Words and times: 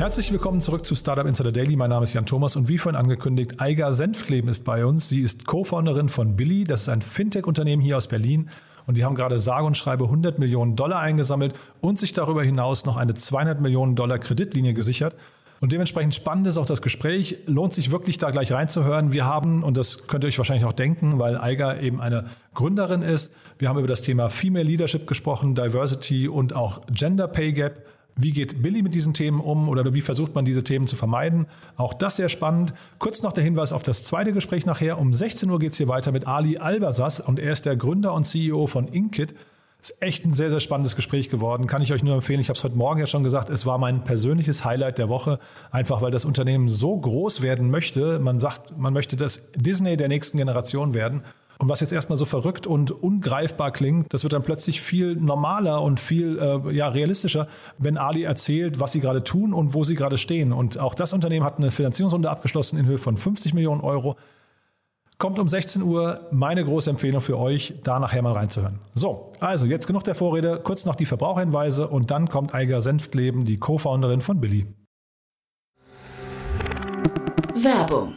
Herzlich 0.00 0.32
willkommen 0.32 0.62
zurück 0.62 0.86
zu 0.86 0.94
Startup 0.94 1.26
Insider 1.26 1.52
Daily. 1.52 1.76
Mein 1.76 1.90
Name 1.90 2.04
ist 2.04 2.14
Jan 2.14 2.24
Thomas 2.24 2.56
und 2.56 2.70
wie 2.70 2.78
vorhin 2.78 2.98
angekündigt, 2.98 3.60
Eiger 3.60 3.92
Senfkleben 3.92 4.48
ist 4.48 4.64
bei 4.64 4.86
uns. 4.86 5.10
Sie 5.10 5.20
ist 5.20 5.44
Co-Founderin 5.44 6.08
von 6.08 6.36
Billy. 6.36 6.64
Das 6.64 6.80
ist 6.80 6.88
ein 6.88 7.02
Fintech-Unternehmen 7.02 7.82
hier 7.82 7.98
aus 7.98 8.08
Berlin. 8.08 8.48
Und 8.86 8.96
die 8.96 9.04
haben 9.04 9.14
gerade 9.14 9.38
sage 9.38 9.66
und 9.66 9.76
schreibe 9.76 10.04
100 10.04 10.38
Millionen 10.38 10.74
Dollar 10.74 11.00
eingesammelt 11.00 11.54
und 11.82 11.98
sich 11.98 12.14
darüber 12.14 12.42
hinaus 12.42 12.86
noch 12.86 12.96
eine 12.96 13.12
200 13.12 13.60
Millionen 13.60 13.94
Dollar 13.94 14.16
Kreditlinie 14.16 14.72
gesichert. 14.72 15.16
Und 15.60 15.72
dementsprechend 15.72 16.14
spannend 16.14 16.46
ist 16.46 16.56
auch 16.56 16.64
das 16.64 16.80
Gespräch. 16.80 17.36
Lohnt 17.44 17.74
sich 17.74 17.90
wirklich 17.90 18.16
da 18.16 18.30
gleich 18.30 18.52
reinzuhören. 18.52 19.12
Wir 19.12 19.26
haben, 19.26 19.62
und 19.62 19.76
das 19.76 20.06
könnt 20.06 20.24
ihr 20.24 20.28
euch 20.28 20.38
wahrscheinlich 20.38 20.64
auch 20.64 20.72
denken, 20.72 21.18
weil 21.18 21.36
Eiger 21.36 21.78
eben 21.82 22.00
eine 22.00 22.24
Gründerin 22.54 23.02
ist, 23.02 23.34
wir 23.58 23.68
haben 23.68 23.78
über 23.78 23.86
das 23.86 24.00
Thema 24.00 24.30
Female 24.30 24.64
Leadership 24.64 25.06
gesprochen, 25.06 25.54
Diversity 25.54 26.26
und 26.26 26.56
auch 26.56 26.80
Gender 26.90 27.28
Pay 27.28 27.52
Gap. 27.52 27.84
Wie 28.22 28.32
geht 28.32 28.60
Billy 28.60 28.82
mit 28.82 28.92
diesen 28.92 29.14
Themen 29.14 29.40
um 29.40 29.70
oder 29.70 29.94
wie 29.94 30.02
versucht 30.02 30.34
man 30.34 30.44
diese 30.44 30.62
Themen 30.62 30.86
zu 30.86 30.94
vermeiden? 30.94 31.46
Auch 31.76 31.94
das 31.94 32.16
sehr 32.16 32.28
spannend. 32.28 32.74
Kurz 32.98 33.22
noch 33.22 33.32
der 33.32 33.42
Hinweis 33.42 33.72
auf 33.72 33.82
das 33.82 34.04
zweite 34.04 34.34
Gespräch 34.34 34.66
nachher. 34.66 34.98
Um 34.98 35.14
16 35.14 35.48
Uhr 35.48 35.58
geht 35.58 35.72
es 35.72 35.78
hier 35.78 35.88
weiter 35.88 36.12
mit 36.12 36.26
Ali 36.26 36.58
Albasas 36.58 37.20
und 37.20 37.38
er 37.38 37.52
ist 37.52 37.64
der 37.64 37.76
Gründer 37.76 38.12
und 38.12 38.24
CEO 38.24 38.66
von 38.66 38.88
Inkit. 38.88 39.34
Ist 39.80 40.02
echt 40.02 40.26
ein 40.26 40.34
sehr, 40.34 40.50
sehr 40.50 40.60
spannendes 40.60 40.96
Gespräch 40.96 41.30
geworden. 41.30 41.66
Kann 41.66 41.80
ich 41.80 41.94
euch 41.94 42.02
nur 42.02 42.14
empfehlen. 42.14 42.40
Ich 42.40 42.50
habe 42.50 42.58
es 42.58 42.64
heute 42.64 42.76
Morgen 42.76 43.00
ja 43.00 43.06
schon 43.06 43.24
gesagt. 43.24 43.48
Es 43.48 43.64
war 43.64 43.78
mein 43.78 44.04
persönliches 44.04 44.66
Highlight 44.66 44.98
der 44.98 45.08
Woche. 45.08 45.38
Einfach 45.70 46.02
weil 46.02 46.10
das 46.10 46.26
Unternehmen 46.26 46.68
so 46.68 46.98
groß 46.98 47.40
werden 47.40 47.70
möchte. 47.70 48.18
Man 48.18 48.38
sagt, 48.38 48.76
man 48.76 48.92
möchte 48.92 49.16
das 49.16 49.50
Disney 49.56 49.96
der 49.96 50.08
nächsten 50.08 50.36
Generation 50.36 50.92
werden. 50.92 51.22
Und 51.60 51.68
was 51.68 51.80
jetzt 51.80 51.92
erstmal 51.92 52.16
so 52.16 52.24
verrückt 52.24 52.66
und 52.66 52.90
ungreifbar 52.90 53.70
klingt, 53.70 54.14
das 54.14 54.22
wird 54.22 54.32
dann 54.32 54.42
plötzlich 54.42 54.80
viel 54.80 55.14
normaler 55.16 55.82
und 55.82 56.00
viel 56.00 56.38
äh, 56.38 56.74
ja, 56.74 56.88
realistischer, 56.88 57.48
wenn 57.76 57.98
Ali 57.98 58.22
erzählt, 58.22 58.80
was 58.80 58.92
sie 58.92 59.00
gerade 59.00 59.22
tun 59.22 59.52
und 59.52 59.74
wo 59.74 59.84
sie 59.84 59.94
gerade 59.94 60.16
stehen. 60.16 60.54
Und 60.54 60.78
auch 60.78 60.94
das 60.94 61.12
Unternehmen 61.12 61.44
hat 61.44 61.58
eine 61.58 61.70
Finanzierungsrunde 61.70 62.30
abgeschlossen 62.30 62.78
in 62.78 62.86
Höhe 62.86 62.96
von 62.96 63.18
50 63.18 63.52
Millionen 63.52 63.82
Euro. 63.82 64.16
Kommt 65.18 65.38
um 65.38 65.48
16 65.48 65.82
Uhr 65.82 66.28
meine 66.30 66.64
große 66.64 66.88
Empfehlung 66.88 67.20
für 67.20 67.38
euch, 67.38 67.74
da 67.84 67.98
nachher 67.98 68.22
mal 68.22 68.32
reinzuhören. 68.32 68.78
So, 68.94 69.30
also 69.38 69.66
jetzt 69.66 69.86
genug 69.86 70.02
der 70.04 70.14
Vorrede, 70.14 70.62
kurz 70.64 70.86
noch 70.86 70.94
die 70.94 71.04
Verbraucherhinweise 71.04 71.88
und 71.88 72.10
dann 72.10 72.30
kommt 72.30 72.54
Eiger 72.54 72.80
Senftleben, 72.80 73.44
die 73.44 73.58
Co-Founderin 73.58 74.22
von 74.22 74.40
Billy. 74.40 74.66
Werbung. 77.54 78.16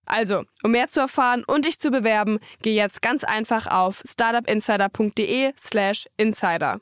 Also, 0.05 0.43
um 0.63 0.71
mehr 0.71 0.89
zu 0.89 0.99
erfahren 0.99 1.45
und 1.45 1.65
dich 1.65 1.79
zu 1.79 1.91
bewerben, 1.91 2.39
geh 2.61 2.75
jetzt 2.75 3.01
ganz 3.01 3.23
einfach 3.23 3.67
auf 3.67 4.01
startupinsider.de/slash 4.05 6.07
insider. 6.17 6.81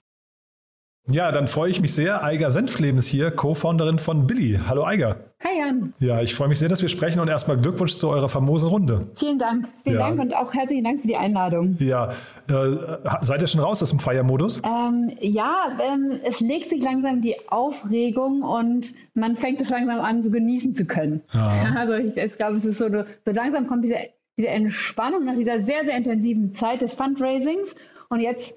Ja, 1.11 1.31
dann 1.31 1.47
freue 1.47 1.71
ich 1.71 1.81
mich 1.81 1.93
sehr. 1.93 2.23
Eiger 2.23 2.51
Senfkleben 2.51 2.99
ist 2.99 3.07
hier, 3.07 3.31
Co-Founderin 3.31 3.97
von 3.97 4.27
Billy. 4.27 4.59
Hallo 4.67 4.83
Eiger. 4.83 5.17
Hi 5.43 5.57
Jan. 5.57 5.93
Ja, 5.99 6.21
ich 6.21 6.35
freue 6.35 6.49
mich 6.49 6.59
sehr, 6.59 6.69
dass 6.69 6.81
wir 6.81 6.89
sprechen 6.89 7.19
und 7.19 7.29
erstmal 7.29 7.57
Glückwunsch 7.57 7.95
zu 7.95 8.09
eurer 8.09 8.29
famosen 8.29 8.69
Runde. 8.69 9.07
Vielen 9.15 9.39
Dank. 9.39 9.67
Vielen 9.83 9.95
Ja. 9.95 10.07
Dank 10.09 10.19
und 10.19 10.35
auch 10.35 10.53
herzlichen 10.53 10.83
Dank 10.83 11.01
für 11.01 11.07
die 11.07 11.15
Einladung. 11.15 11.77
Ja, 11.79 12.11
äh, 12.47 12.77
seid 13.21 13.41
ihr 13.41 13.47
schon 13.47 13.61
raus 13.61 13.81
aus 13.81 13.89
dem 13.89 13.99
Feiermodus? 13.99 14.61
Ähm, 14.63 15.11
ja, 15.21 15.77
ähm, 15.81 16.19
es 16.23 16.41
legt 16.41 16.69
sich 16.69 16.83
langsam 16.83 17.21
die 17.21 17.35
Aufregung 17.49 18.43
und 18.43 18.93
man 19.15 19.35
fängt 19.35 19.61
es 19.61 19.69
langsam 19.69 20.01
an, 20.01 20.21
so 20.21 20.29
genießen 20.29 20.75
zu 20.75 20.85
können. 20.85 21.21
Ja. 21.33 21.73
Also 21.77 21.93
ich, 21.93 22.15
ich 22.17 22.35
glaube, 22.35 22.57
es 22.57 22.65
ist 22.65 22.77
so, 22.77 22.87
so 22.89 23.31
langsam 23.31 23.65
kommt 23.67 23.85
diese, 23.85 23.95
diese 24.37 24.49
Entspannung 24.49 25.25
nach 25.25 25.35
dieser 25.35 25.61
sehr, 25.61 25.85
sehr 25.85 25.95
intensiven 25.97 26.53
Zeit 26.53 26.81
des 26.81 26.93
Fundraisings 26.93 27.73
und 28.09 28.19
jetzt 28.19 28.53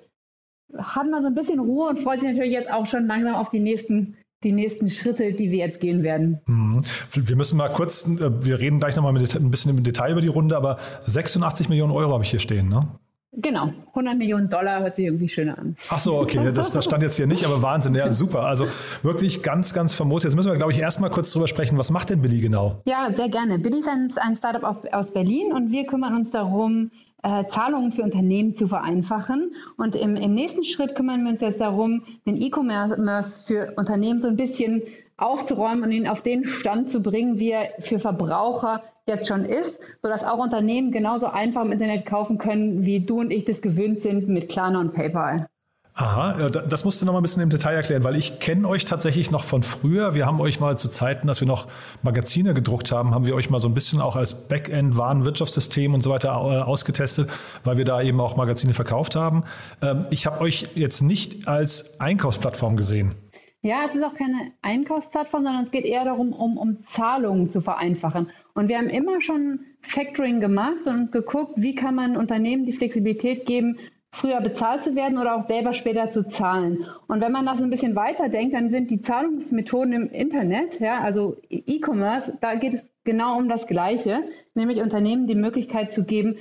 hat 0.79 1.11
man 1.11 1.23
so 1.23 1.29
ein 1.29 1.35
bisschen 1.35 1.61
Ruhe 1.61 1.91
und 1.91 1.99
freut 1.99 2.21
sich 2.21 2.31
natürlich 2.31 2.53
jetzt 2.53 2.71
auch 2.71 2.87
schon 2.87 3.07
langsam 3.07 3.35
auf 3.35 3.51
die 3.51 3.61
nächsten, 3.61 4.17
die 4.43 4.53
nächsten 4.53 4.89
Schritte, 4.89 5.33
die 5.33 5.51
wir 5.51 5.59
jetzt 5.59 5.81
gehen 5.81 6.03
werden. 6.03 6.41
Mhm. 6.47 6.83
Wir 7.13 7.37
müssen 7.37 7.57
mal 7.57 7.69
kurz, 7.69 8.07
äh, 8.07 8.45
wir 8.45 8.59
reden 8.59 8.79
gleich 8.79 8.97
nochmal 8.97 9.15
ein 9.17 9.51
bisschen 9.51 9.77
im 9.77 9.83
Detail 9.83 10.13
über 10.13 10.21
die 10.21 10.29
Runde, 10.29 10.57
aber 10.57 10.79
86 11.07 11.69
Millionen 11.69 11.93
Euro 11.93 12.13
habe 12.13 12.25
ich 12.25 12.31
hier 12.31 12.41
stehen, 12.41 12.69
ne? 12.69 12.89
Genau, 13.35 13.73
100 13.89 14.19
Millionen 14.19 14.51
Dollar 14.51 14.83
hört 14.83 14.95
sich 14.95 15.07
irgendwie 15.07 15.29
schöner 15.29 15.57
an. 15.57 15.75
Ach 15.89 15.99
so, 15.99 16.21
okay, 16.21 16.53
das, 16.53 16.71
das 16.71 16.85
stand 16.85 17.03
jetzt 17.03 17.17
hier 17.17 17.27
nicht, 17.27 17.47
aber 17.47 17.63
Wahnsinn, 17.63 17.95
ja, 17.95 18.13
super. 18.13 18.41
Also 18.41 18.67
wirklich 19.03 19.43
ganz, 19.43 19.73
ganz 19.73 19.95
famos. 19.95 20.23
Jetzt 20.25 20.37
müssen 20.37 20.51
wir, 20.51 20.59
glaube 20.59 20.73
ich, 20.73 20.79
erstmal 20.79 21.09
kurz 21.09 21.33
drüber 21.33 21.49
sprechen, 21.49 21.79
was 21.79 21.91
macht 21.91 22.11
denn 22.11 22.21
Billy 22.21 22.41
genau? 22.41 22.83
Ja, 22.85 23.11
sehr 23.11 23.31
gerne. 23.31 23.59
Billy 23.59 23.79
ist 23.79 23.89
ein, 23.89 24.13
ein 24.17 24.37
Startup 24.37 24.77
aus 24.93 25.13
Berlin 25.13 25.55
und 25.55 25.73
wir 25.73 25.87
kümmern 25.87 26.15
uns 26.15 26.31
darum, 26.31 26.91
äh, 27.23 27.47
Zahlungen 27.49 27.93
für 27.93 28.03
Unternehmen 28.03 28.55
zu 28.57 28.69
vereinfachen. 28.69 29.55
Und 29.77 29.95
im, 29.95 30.17
im 30.17 30.35
nächsten 30.35 30.65
Schritt 30.65 30.95
kümmern 30.95 31.25
wir 31.25 31.31
uns 31.31 31.41
jetzt 31.41 31.61
darum, 31.61 32.05
den 32.27 32.41
E-Commerce 32.41 33.45
für 33.47 33.75
Unternehmen 33.77 34.21
so 34.21 34.29
ein 34.29 34.37
bisschen 34.37 34.83
aufzuräumen 35.17 35.85
und 35.85 35.93
ihn 35.93 36.09
auf 36.09 36.23
den 36.23 36.47
Stand 36.47 36.89
zu 36.89 37.03
bringen, 37.03 37.39
wie 37.39 37.51
er 37.51 37.69
für 37.81 37.99
Verbraucher 37.99 38.83
jetzt 39.07 39.29
schon 39.29 39.45
ist, 39.45 39.81
sodass 40.01 40.25
auch 40.25 40.39
Unternehmen 40.39 40.91
genauso 40.91 41.27
einfach 41.27 41.65
im 41.65 41.73
Internet 41.73 42.07
kaufen 42.07 42.39
können, 42.39 42.85
wie 42.85 43.01
du 43.01 43.21
und 43.21 43.31
ich 43.31 43.45
das 43.45 43.63
gewöhnt 43.63 44.01
sind 44.01 44.29
mit 44.29 44.49
Klarna 44.49 44.81
und 44.81 44.93
PayPal. 44.93 45.49
Aha, 45.95 46.49
das 46.49 46.87
musst 46.87 47.03
du 47.03 47.07
noch 47.07 47.13
mal 47.13 47.19
ein 47.21 47.23
bisschen 47.23 47.43
im 47.43 47.51
Detail 47.51 47.75
erklären, 47.75 48.03
weil 48.03 48.17
ich 48.17 48.41
kenne 48.41 48.67
euch 48.67 48.87
tatsächlich 48.87 49.31
noch 49.31 49.45
von 49.45 49.63
früher. 49.63 50.15
Wir 50.15 50.25
haben 50.25 50.41
euch 50.41 50.59
mal 50.59 50.79
zu 50.79 50.89
Zeiten, 50.89 51.27
dass 51.27 51.41
wir 51.41 51.49
noch 51.49 51.69
Magazine 52.03 52.55
gedruckt 52.55 52.91
haben, 52.93 53.15
haben 53.15 53.27
wir 53.27 53.35
euch 53.35 53.51
mal 53.51 53.59
so 53.59 53.69
ein 53.69 53.75
bisschen 53.75 54.01
auch 54.01 54.17
als 54.17 54.49
Backend-Warenwirtschaftssystem 54.49 55.93
und 55.93 56.01
so 56.03 56.11
weiter 56.11 56.29
äh, 56.31 56.63
ausgetestet, 56.63 57.29
weil 57.65 57.77
wir 57.77 57.85
da 57.85 58.01
eben 58.01 58.21
auch 58.23 58.37
Magazine 58.37 58.73
verkauft 58.73 59.17
haben. 59.17 59.45
Ähm, 59.83 60.07
Ich 60.11 60.25
habe 60.25 60.41
euch 60.41 60.69
jetzt 60.75 61.03
nicht 61.03 61.47
als 61.47 62.01
Einkaufsplattform 62.01 62.77
gesehen. 62.77 63.15
Ja, 63.61 63.85
es 63.87 63.95
ist 63.95 64.03
auch 64.03 64.15
keine 64.15 64.53
Einkaufsplattform, 64.63 65.45
sondern 65.45 65.65
es 65.65 65.71
geht 65.71 65.85
eher 65.85 66.05
darum, 66.05 66.33
um, 66.33 66.57
um 66.57 66.85
Zahlungen 66.85 67.51
zu 67.51 67.61
vereinfachen. 67.61 68.31
Und 68.55 68.69
wir 68.69 68.79
haben 68.79 68.89
immer 68.89 69.21
schon 69.21 69.61
Factoring 69.83 70.41
gemacht 70.41 70.87
und 70.87 71.13
geguckt, 71.13 71.53
wie 71.57 71.75
kann 71.75 71.95
man 71.95 72.17
Unternehmen 72.17 72.65
die 72.65 72.73
Flexibilität 72.73 73.47
geben, 73.47 73.79
früher 74.13 74.41
bezahlt 74.43 74.85
zu 74.85 74.95
werden 74.95 75.19
oder 75.19 75.35
auch 75.35 75.49
selber 75.49 75.73
später 75.73 76.11
zu 76.11 76.23
zahlen. 76.29 76.87
Und 77.09 77.23
wenn 77.23 77.33
man 77.33 77.47
das 77.47 77.63
ein 77.63 77.71
bisschen 77.71 77.97
weiterdenkt, 77.97 78.55
dann 78.55 78.71
sind 78.71 78.91
die 78.91 79.01
Zahlungsmethoden 79.01 79.95
im 79.95 80.11
Internet, 80.11 80.81
ja, 80.81 81.01
also 81.01 81.39
E-Commerce, 81.49 82.37
da 82.41 82.55
geht 82.55 82.75
es 82.75 82.93
genau 83.05 83.39
um 83.39 83.49
das 83.49 83.67
Gleiche, 83.67 84.23
nämlich 84.55 84.81
Unternehmen 84.81 85.27
die 85.27 85.35
Möglichkeit 85.35 85.93
zu 85.93 86.05
geben, 86.05 86.37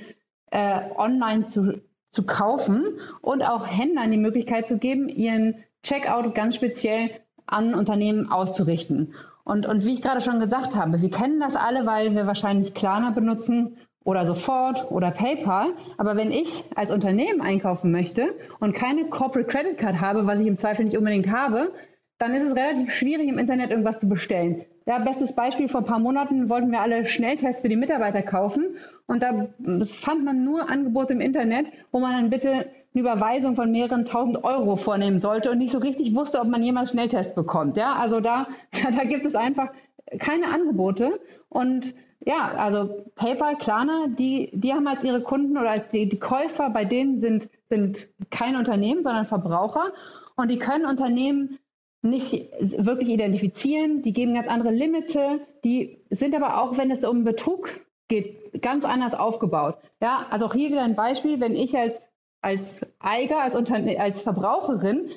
äh, 0.50 0.80
online 0.96 1.46
zu, 1.46 1.80
zu 2.12 2.24
kaufen 2.24 2.84
und 3.22 3.42
auch 3.42 3.66
Händlern 3.66 4.10
die 4.10 4.18
Möglichkeit 4.18 4.68
zu 4.68 4.76
geben, 4.76 5.08
ihren 5.08 5.64
Checkout 5.82 6.34
ganz 6.34 6.54
speziell 6.54 7.10
an 7.46 7.74
Unternehmen 7.74 8.30
auszurichten. 8.30 9.14
Und, 9.44 9.66
und 9.66 9.84
wie 9.84 9.94
ich 9.94 10.02
gerade 10.02 10.20
schon 10.20 10.40
gesagt 10.40 10.76
habe, 10.76 11.00
wir 11.00 11.10
kennen 11.10 11.40
das 11.40 11.56
alle, 11.56 11.86
weil 11.86 12.14
wir 12.14 12.26
wahrscheinlich 12.26 12.74
Klarna 12.74 13.10
benutzen 13.10 13.78
oder 14.04 14.26
sofort 14.26 14.90
oder 14.90 15.10
PayPal. 15.10 15.68
Aber 15.96 16.16
wenn 16.16 16.32
ich 16.32 16.64
als 16.74 16.90
Unternehmen 16.90 17.40
einkaufen 17.40 17.92
möchte 17.92 18.34
und 18.60 18.74
keine 18.74 19.04
Corporate 19.04 19.48
Credit 19.48 19.78
Card 19.78 20.00
habe, 20.00 20.26
was 20.26 20.40
ich 20.40 20.46
im 20.46 20.58
Zweifel 20.58 20.84
nicht 20.84 20.96
unbedingt 20.96 21.30
habe, 21.30 21.72
dann 22.18 22.34
ist 22.34 22.44
es 22.44 22.54
relativ 22.54 22.92
schwierig, 22.92 23.28
im 23.28 23.38
Internet 23.38 23.70
irgendwas 23.70 23.98
zu 23.98 24.08
bestellen. 24.08 24.64
Ja, 24.86 24.98
bestes 24.98 25.34
Beispiel, 25.34 25.68
vor 25.68 25.80
ein 25.80 25.86
paar 25.86 26.00
Monaten 26.00 26.48
wollten 26.48 26.72
wir 26.72 26.80
alle 26.80 27.06
Schnelltests 27.06 27.62
für 27.62 27.68
die 27.68 27.76
Mitarbeiter 27.76 28.22
kaufen 28.22 28.76
und 29.06 29.22
da 29.22 29.48
fand 29.86 30.24
man 30.24 30.44
nur 30.44 30.68
Angebote 30.68 31.12
im 31.12 31.20
Internet, 31.20 31.66
wo 31.92 32.00
man 32.00 32.12
dann 32.12 32.30
bitte 32.30 32.50
eine 32.50 32.66
Überweisung 32.94 33.54
von 33.54 33.70
mehreren 33.70 34.04
tausend 34.04 34.42
Euro 34.42 34.76
vornehmen 34.76 35.20
sollte 35.20 35.50
und 35.50 35.58
nicht 35.58 35.72
so 35.72 35.78
richtig 35.78 36.14
wusste, 36.14 36.40
ob 36.40 36.48
man 36.48 36.62
jemals 36.62 36.90
Schnelltest 36.90 37.34
bekommt. 37.34 37.76
Ja, 37.76 37.94
also 37.94 38.20
da, 38.20 38.48
da 38.96 39.04
gibt 39.04 39.24
es 39.24 39.36
einfach 39.36 39.72
keine 40.18 40.48
Angebote 40.52 41.20
und 41.48 41.94
ja, 42.24 42.52
also 42.56 43.04
PayPal, 43.14 43.56
Klarna, 43.56 44.06
die, 44.08 44.50
die 44.52 44.72
haben 44.72 44.86
als 44.86 45.04
ihre 45.04 45.22
Kunden 45.22 45.56
oder 45.58 45.70
als 45.70 45.88
die, 45.90 46.08
die 46.08 46.18
Käufer, 46.18 46.70
bei 46.70 46.84
denen 46.84 47.20
sind, 47.20 47.48
sind 47.68 48.08
kein 48.30 48.56
Unternehmen, 48.56 49.02
sondern 49.02 49.26
Verbraucher. 49.26 49.92
Und 50.36 50.48
die 50.48 50.58
können 50.58 50.86
Unternehmen 50.86 51.58
nicht 52.02 52.50
wirklich 52.60 53.08
identifizieren. 53.08 54.02
Die 54.02 54.12
geben 54.12 54.34
ganz 54.34 54.48
andere 54.48 54.70
Limite. 54.70 55.40
Die 55.64 55.98
sind 56.10 56.34
aber 56.34 56.60
auch, 56.60 56.76
wenn 56.78 56.90
es 56.90 57.04
um 57.04 57.24
Betrug 57.24 57.80
geht, 58.08 58.60
ganz 58.60 58.84
anders 58.84 59.14
aufgebaut. 59.14 59.76
Ja, 60.00 60.26
also 60.30 60.46
auch 60.46 60.54
hier 60.54 60.70
wieder 60.70 60.82
ein 60.82 60.96
Beispiel, 60.96 61.40
wenn 61.40 61.56
ich 61.56 61.76
als, 61.76 62.06
als 62.40 62.86
Eiger, 62.98 63.40
als, 63.40 63.54
Unterne 63.54 63.98
als 64.00 64.22
Verbraucherin 64.22 65.10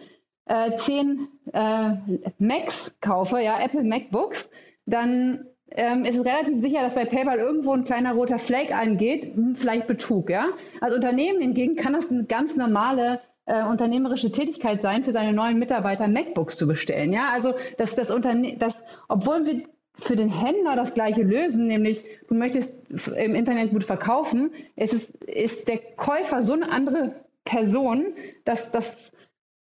äh, 0.45 0.75
zehn 0.77 1.27
äh, 1.53 1.95
Macs 2.37 2.97
kaufe, 3.01 3.39
ja, 3.39 3.59
Apple 3.59 3.83
MacBooks, 3.83 4.49
dann 4.85 5.45
ähm, 5.75 6.05
ist 6.05 6.15
es 6.17 6.25
relativ 6.25 6.61
sicher, 6.61 6.81
dass 6.81 6.95
bei 6.95 7.05
PayPal 7.05 7.37
irgendwo 7.37 7.73
ein 7.73 7.83
kleiner 7.83 8.13
roter 8.13 8.39
Flag 8.39 8.73
angeht, 8.73 9.35
hm, 9.35 9.55
vielleicht 9.55 9.87
Betrug. 9.87 10.29
Ja? 10.29 10.47
Als 10.81 10.95
Unternehmen 10.95 11.41
hingegen 11.41 11.75
kann 11.75 11.93
das 11.93 12.09
eine 12.09 12.23
ganz 12.23 12.55
normale 12.55 13.19
äh, 13.45 13.63
unternehmerische 13.63 14.31
Tätigkeit 14.31 14.81
sein, 14.81 15.03
für 15.03 15.11
seine 15.11 15.33
neuen 15.33 15.59
Mitarbeiter 15.59 16.07
MacBooks 16.07 16.57
zu 16.57 16.67
bestellen. 16.67 17.13
Ja, 17.13 17.29
also 17.31 17.53
dass 17.77 17.95
das 17.95 18.09
Unternehmen, 18.09 18.57
das, 18.57 18.81
obwohl 19.07 19.45
wir 19.45 19.63
für 19.99 20.15
den 20.15 20.29
Händler 20.29 20.75
das 20.75 20.93
gleiche 20.93 21.21
lösen, 21.21 21.67
nämlich 21.67 22.05
du 22.27 22.35
möchtest 22.35 22.73
im 23.15 23.35
Internet 23.35 23.71
gut 23.71 23.83
verkaufen, 23.83 24.51
ist, 24.75 24.93
es, 24.93 25.09
ist 25.27 25.67
der 25.67 25.77
Käufer 25.77 26.41
so 26.41 26.53
eine 26.53 26.71
andere 26.71 27.15
Person, 27.45 28.07
dass 28.43 28.71
das 28.71 29.11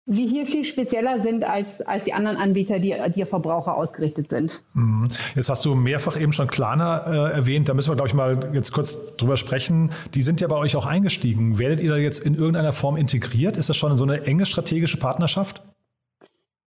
wir 0.10 0.28
hier 0.28 0.46
viel 0.48 0.66
spezieller 0.66 1.22
sind 1.22 1.44
als, 1.44 1.82
als 1.82 2.06
die 2.06 2.14
anderen 2.14 2.36
Anbieter, 2.36 2.80
die, 2.80 2.96
die 3.16 3.24
auf 3.24 3.30
Verbraucher 3.30 3.76
ausgerichtet 3.76 4.30
sind. 4.30 4.62
Mhm. 4.74 5.08
Jetzt 5.36 5.50
hast 5.50 5.64
du 5.66 5.76
mehrfach 5.76 6.20
eben 6.20 6.34
schon 6.34 6.48
Klarna 6.48 7.30
äh, 7.30 7.32
erwähnt. 7.34 7.70
Da 7.70 7.76
müssen 7.76 7.92
wir, 7.92 7.96
glaube 7.96 8.08
ich, 8.08 8.16
mal 8.16 8.52
jetzt 8.54 8.72
kurz 8.72 9.16
drüber 9.18 9.38
sprechen. 9.38 9.92
Die 10.16 10.24
sind 10.24 10.42
ja 10.42 10.48
bei 10.48 10.56
euch 10.56 10.76
auch 10.76 10.88
eingestiegen. 10.88 11.60
Werdet 11.60 11.80
ihr 11.80 11.92
da 11.92 11.98
jetzt 11.98 12.26
in 12.26 12.34
irgendeiner 12.34 12.74
Form 12.74 12.98
integriert? 12.98 13.56
Ist 13.56 13.70
das 13.70 13.78
schon 13.78 13.96
so 13.98 14.04
eine 14.04 14.24
enge 14.24 14.48
strategische 14.48 14.98
Partnerschaft? 14.98 15.62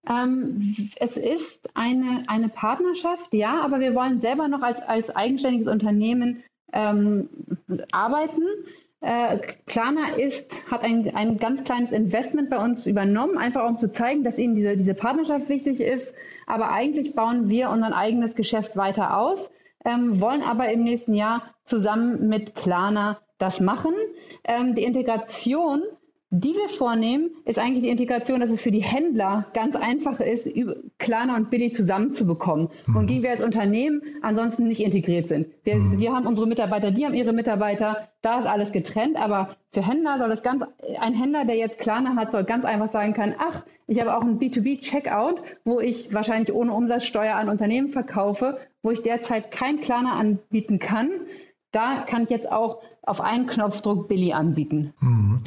Ähm, 0.09 0.77
es 0.97 1.17
ist 1.17 1.71
eine, 1.75 2.25
eine 2.29 2.49
Partnerschaft, 2.49 3.35
ja, 3.35 3.61
aber 3.61 3.81
wir 3.81 3.95
wollen 3.95 4.21
selber 4.21 4.49
noch 4.49 4.63
als, 4.63 4.81
als 4.83 5.15
eigenständiges 5.15 5.67
Unternehmen 5.67 6.43
ähm, 6.73 7.29
arbeiten. 7.91 8.43
Äh, 9.03 9.39
Klarna 9.67 10.15
ist, 10.17 10.55
hat 10.71 10.83
ein, 10.83 11.15
ein 11.15 11.39
ganz 11.39 11.65
kleines 11.65 11.91
Investment 11.91 12.51
bei 12.51 12.59
uns 12.59 12.87
übernommen, 12.87 13.37
einfach 13.37 13.69
um 13.69 13.77
zu 13.77 13.91
zeigen, 13.91 14.23
dass 14.23 14.39
ihnen 14.39 14.55
diese, 14.55 14.77
diese 14.77 14.95
Partnerschaft 14.95 15.49
wichtig 15.49 15.81
ist. 15.81 16.15
Aber 16.47 16.71
eigentlich 16.71 17.15
bauen 17.15 17.49
wir 17.49 17.71
unser 17.71 17.97
eigenes 17.97 18.37
Geschäft 18.37 18.77
weiter 18.77 19.17
aus, 19.19 19.51
ähm, 19.85 20.21
wollen 20.21 20.43
aber 20.43 20.71
im 20.71 20.85
nächsten 20.85 21.15
Jahr 21.15 21.43
zusammen 21.65 22.29
mit 22.29 22.55
Klarna 22.55 23.21
das 23.39 23.59
machen. 23.59 23.93
Ähm, 24.45 24.77
die 24.77 24.85
Integration 24.85 25.83
die 26.35 26.55
wir 26.55 26.71
vornehmen, 26.71 27.31
ist 27.45 27.59
eigentlich 27.59 27.83
die 27.83 27.91
Integration, 27.91 28.41
dass 28.41 28.51
es 28.51 28.63
für 28.63 28.71
die 28.71 28.83
Händler 28.83 29.45
ganz 29.53 29.77
einfach 29.77 30.19
ist, 30.19 30.49
Klarna 30.99 31.37
und 31.37 31.51
Billy 31.51 31.73
zusammenzubekommen. 31.73 32.71
Mhm. 32.87 32.97
Und 32.97 33.11
die 33.11 33.23
wir 33.23 33.33
als 33.33 33.45
Unternehmen 33.45 34.01
ansonsten 34.23 34.67
nicht 34.67 34.83
integriert 34.83 35.29
sind. 35.29 35.49
Wir, 35.63 35.77
mhm. 35.77 36.01
wir 36.01 36.11
haben 36.15 36.27
unsere 36.27 36.49
Mitarbeiter, 36.49 36.91
die 36.91 37.05
haben 37.05 37.13
ihre 37.13 37.35
Mitarbeiter, 37.35 38.09
da 38.23 38.39
ist 38.39 38.47
alles 38.47 38.73
getrennt, 38.73 39.17
aber 39.17 39.57
für 39.73 39.87
Händler 39.87 40.17
soll 40.17 40.33
es 40.33 40.43
ganz, 40.43 40.65
ein 40.99 41.13
Händler, 41.13 41.45
der 41.45 41.57
jetzt 41.57 41.79
Klarna 41.79 42.17
hat, 42.17 42.33
soll 42.33 42.45
ganz 42.45 42.65
einfach 42.65 42.91
sagen 42.91 43.13
können, 43.13 43.35
ach, 43.39 43.67
ich 43.87 44.01
habe 44.01 44.17
auch 44.17 44.23
ein 44.23 44.39
B2B-Checkout, 44.39 45.43
wo 45.65 45.81
ich 45.81 46.15
wahrscheinlich 46.15 46.55
ohne 46.55 46.73
Umsatzsteuer 46.73 47.35
an 47.35 47.51
Unternehmen 47.51 47.91
verkaufe, 47.91 48.57
wo 48.83 48.91
ich 48.91 49.03
derzeit 49.03 49.51
kein 49.51 49.83
Klarna 49.83 50.13
anbieten 50.13 50.79
kann. 50.79 51.11
Da 51.73 52.05
kann 52.07 52.23
ich 52.23 52.31
jetzt 52.31 52.51
auch 52.51 52.79
auf 53.03 53.21
einen 53.21 53.47
Knopfdruck 53.47 54.09
Billy 54.09 54.33
anbieten. 54.33 54.95
Mhm. 55.01 55.39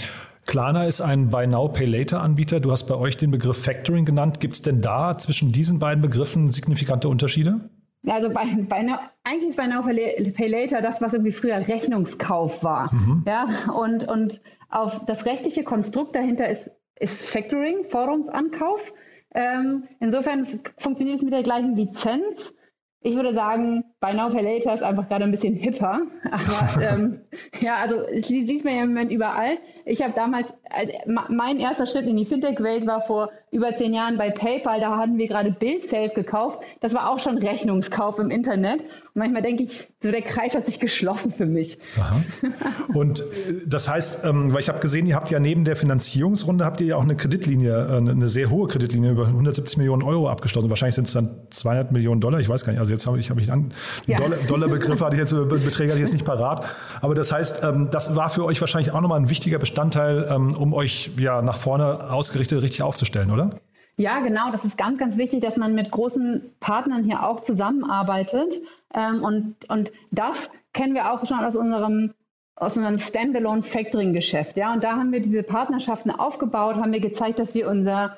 Klarna 0.45 0.85
ist 0.85 1.01
ein 1.01 1.29
Buy 1.31 1.47
Now, 1.47 1.67
Pay 1.69 1.85
Later 1.85 2.21
Anbieter. 2.21 2.59
Du 2.59 2.71
hast 2.71 2.85
bei 2.85 2.95
euch 2.95 3.17
den 3.17 3.31
Begriff 3.31 3.63
Factoring 3.63 4.05
genannt. 4.05 4.39
Gibt 4.39 4.53
es 4.53 4.61
denn 4.61 4.79
da 4.79 5.17
zwischen 5.17 5.51
diesen 5.51 5.79
beiden 5.79 6.01
Begriffen 6.01 6.51
signifikante 6.51 7.09
Unterschiede? 7.09 7.69
Also 8.07 8.29
bei, 8.31 8.43
bei 8.69 8.83
now, 8.83 8.97
eigentlich 9.23 9.49
ist 9.49 9.57
Buy 9.57 9.67
Now, 9.67 9.81
Pay 9.81 10.47
Later 10.47 10.81
das, 10.81 11.01
was 11.01 11.13
irgendwie 11.13 11.31
früher 11.31 11.55
Rechnungskauf 11.67 12.63
war. 12.63 12.93
Mhm. 12.93 13.23
Ja, 13.25 13.47
und, 13.73 14.07
und 14.07 14.41
auf 14.69 15.03
das 15.05 15.25
rechtliche 15.25 15.63
Konstrukt 15.63 16.15
dahinter 16.15 16.47
ist, 16.47 16.69
ist 16.99 17.25
Factoring, 17.25 17.85
Forderungsankauf. 17.89 18.93
Ähm, 19.33 19.83
insofern 19.99 20.47
funktioniert 20.77 21.17
es 21.17 21.23
mit 21.23 21.33
der 21.33 21.43
gleichen 21.43 21.75
Lizenz. 21.75 22.53
Ich 23.01 23.15
würde 23.15 23.33
sagen, 23.33 23.83
Buy 24.01 24.13
Now 24.13 24.29
Pay 24.29 24.43
Later 24.43 24.73
ist 24.73 24.83
einfach 24.83 25.07
gerade 25.07 25.23
ein 25.23 25.31
bisschen 25.31 25.55
hipper. 25.55 26.01
Aber 26.29 26.81
ähm, 26.81 27.21
ja, 27.59 27.77
also 27.77 27.97
sie 28.21 28.45
sieht 28.45 28.63
man 28.63 28.75
ja 28.75 28.83
im 28.83 28.89
Moment 28.89 29.11
überall. 29.11 29.57
Ich 29.85 30.01
habe 30.01 30.13
damals, 30.15 30.53
also, 30.69 30.91
mein 31.29 31.59
erster 31.59 31.87
Schritt 31.87 32.05
in 32.05 32.17
die 32.17 32.25
Fintech-Welt 32.25 32.85
war 32.85 33.01
vor 33.01 33.31
über 33.51 33.73
zehn 33.75 33.93
Jahren 33.93 34.17
bei 34.17 34.31
PayPal. 34.31 34.79
Da 34.81 34.97
hatten 34.97 35.17
wir 35.17 35.27
gerade 35.27 35.51
Bill 35.51 35.79
Safe 35.79 36.11
gekauft. 36.13 36.61
Das 36.81 36.93
war 36.93 37.09
auch 37.09 37.19
schon 37.19 37.37
Rechnungskauf 37.37 38.19
im 38.19 38.29
Internet. 38.29 38.81
Und 38.81 38.89
manchmal 39.15 39.41
denke 39.41 39.63
ich, 39.63 39.87
so 40.03 40.11
der 40.11 40.21
Kreis 40.21 40.55
hat 40.55 40.65
sich 40.65 40.79
geschlossen 40.79 41.31
für 41.31 41.45
mich. 41.45 41.79
Aha. 41.97 42.21
Und 42.93 43.21
äh, 43.21 43.23
das 43.65 43.89
heißt, 43.89 44.25
ähm, 44.25 44.53
weil 44.53 44.59
ich 44.59 44.69
habe 44.69 44.79
gesehen, 44.79 45.07
ihr 45.07 45.15
habt 45.15 45.31
ja 45.31 45.39
neben 45.39 45.63
der 45.63 45.77
Finanzierungsrunde 45.77 46.65
habt 46.65 46.81
ihr 46.81 46.87
ja 46.87 46.95
auch 46.97 47.03
eine 47.03 47.15
Kreditlinie, 47.15 47.71
äh, 47.71 47.97
eine 47.97 48.27
sehr 48.27 48.49
hohe 48.49 48.67
Kreditlinie 48.67 49.11
über 49.11 49.27
170 49.27 49.77
Millionen 49.77 50.03
Euro 50.03 50.29
abgeschlossen. 50.29 50.69
Wahrscheinlich 50.69 50.95
sind 50.95 51.07
es 51.07 51.13
dann 51.13 51.47
200 51.49 51.91
Millionen 51.93 52.19
Dollar. 52.19 52.39
Ich 52.41 52.49
weiß 52.49 52.65
gar 52.65 52.73
nicht. 52.73 52.81
Also 52.81 52.91
jetzt 52.91 53.07
habe 53.07 53.19
ich, 53.19 53.29
habe 53.29 53.39
ich 53.39 53.51
an, 53.51 53.73
ja. 54.07 54.17
Dollar, 54.17 54.37
Dollarbegriffe 54.47 55.05
hatte 55.05 55.15
ich 55.15 55.19
jetzt, 55.19 55.31
Beträge 55.31 55.91
hatte 55.91 55.95
ich 55.95 56.05
jetzt 56.05 56.13
nicht 56.13 56.25
parat. 56.25 56.65
Aber 57.01 57.15
das 57.15 57.31
heißt, 57.31 57.63
ähm, 57.63 57.89
das 57.91 58.15
war 58.15 58.29
für 58.29 58.45
euch 58.45 58.59
wahrscheinlich 58.61 58.91
auch 58.91 59.01
nochmal 59.01 59.19
ein 59.19 59.29
wichtiger 59.29 59.59
Bestandteil, 59.59 60.27
ähm, 60.29 60.55
um 60.55 60.73
euch 60.73 61.11
ja 61.17 61.41
nach 61.41 61.57
vorne 61.57 62.11
ausgerichtet 62.11 62.61
richtig 62.61 62.83
aufzustellen, 62.83 63.31
oder? 63.31 63.51
Ja, 63.97 64.19
genau. 64.19 64.51
Das 64.51 64.65
ist 64.65 64.77
ganz, 64.77 64.99
ganz 64.99 65.17
wichtig, 65.17 65.41
dass 65.41 65.57
man 65.57 65.73
mit 65.73 65.91
großen 65.91 66.41
Partnern 66.59 67.03
hier 67.03 67.25
auch 67.25 67.41
zusammenarbeitet. 67.41 68.53
Ähm, 68.93 69.23
und, 69.23 69.55
und 69.69 69.91
das 70.11 70.49
kennen 70.73 70.93
wir 70.93 71.11
auch 71.11 71.25
schon 71.25 71.39
aus 71.39 71.55
unserem 71.55 72.13
aus 72.57 72.77
unserem 72.77 72.99
Standalone 72.99 73.63
Factoring 73.63 74.13
Geschäft, 74.13 74.55
ja, 74.55 74.71
und 74.71 74.81
da 74.81 74.93
haben 74.93 75.11
wir 75.11 75.21
diese 75.21 75.43
Partnerschaften 75.43 76.09
aufgebaut, 76.09 76.75
haben 76.75 76.93
wir 76.93 77.01
gezeigt, 77.01 77.37
dass 77.39 77.53
wir 77.53 77.69
unser 77.69 78.17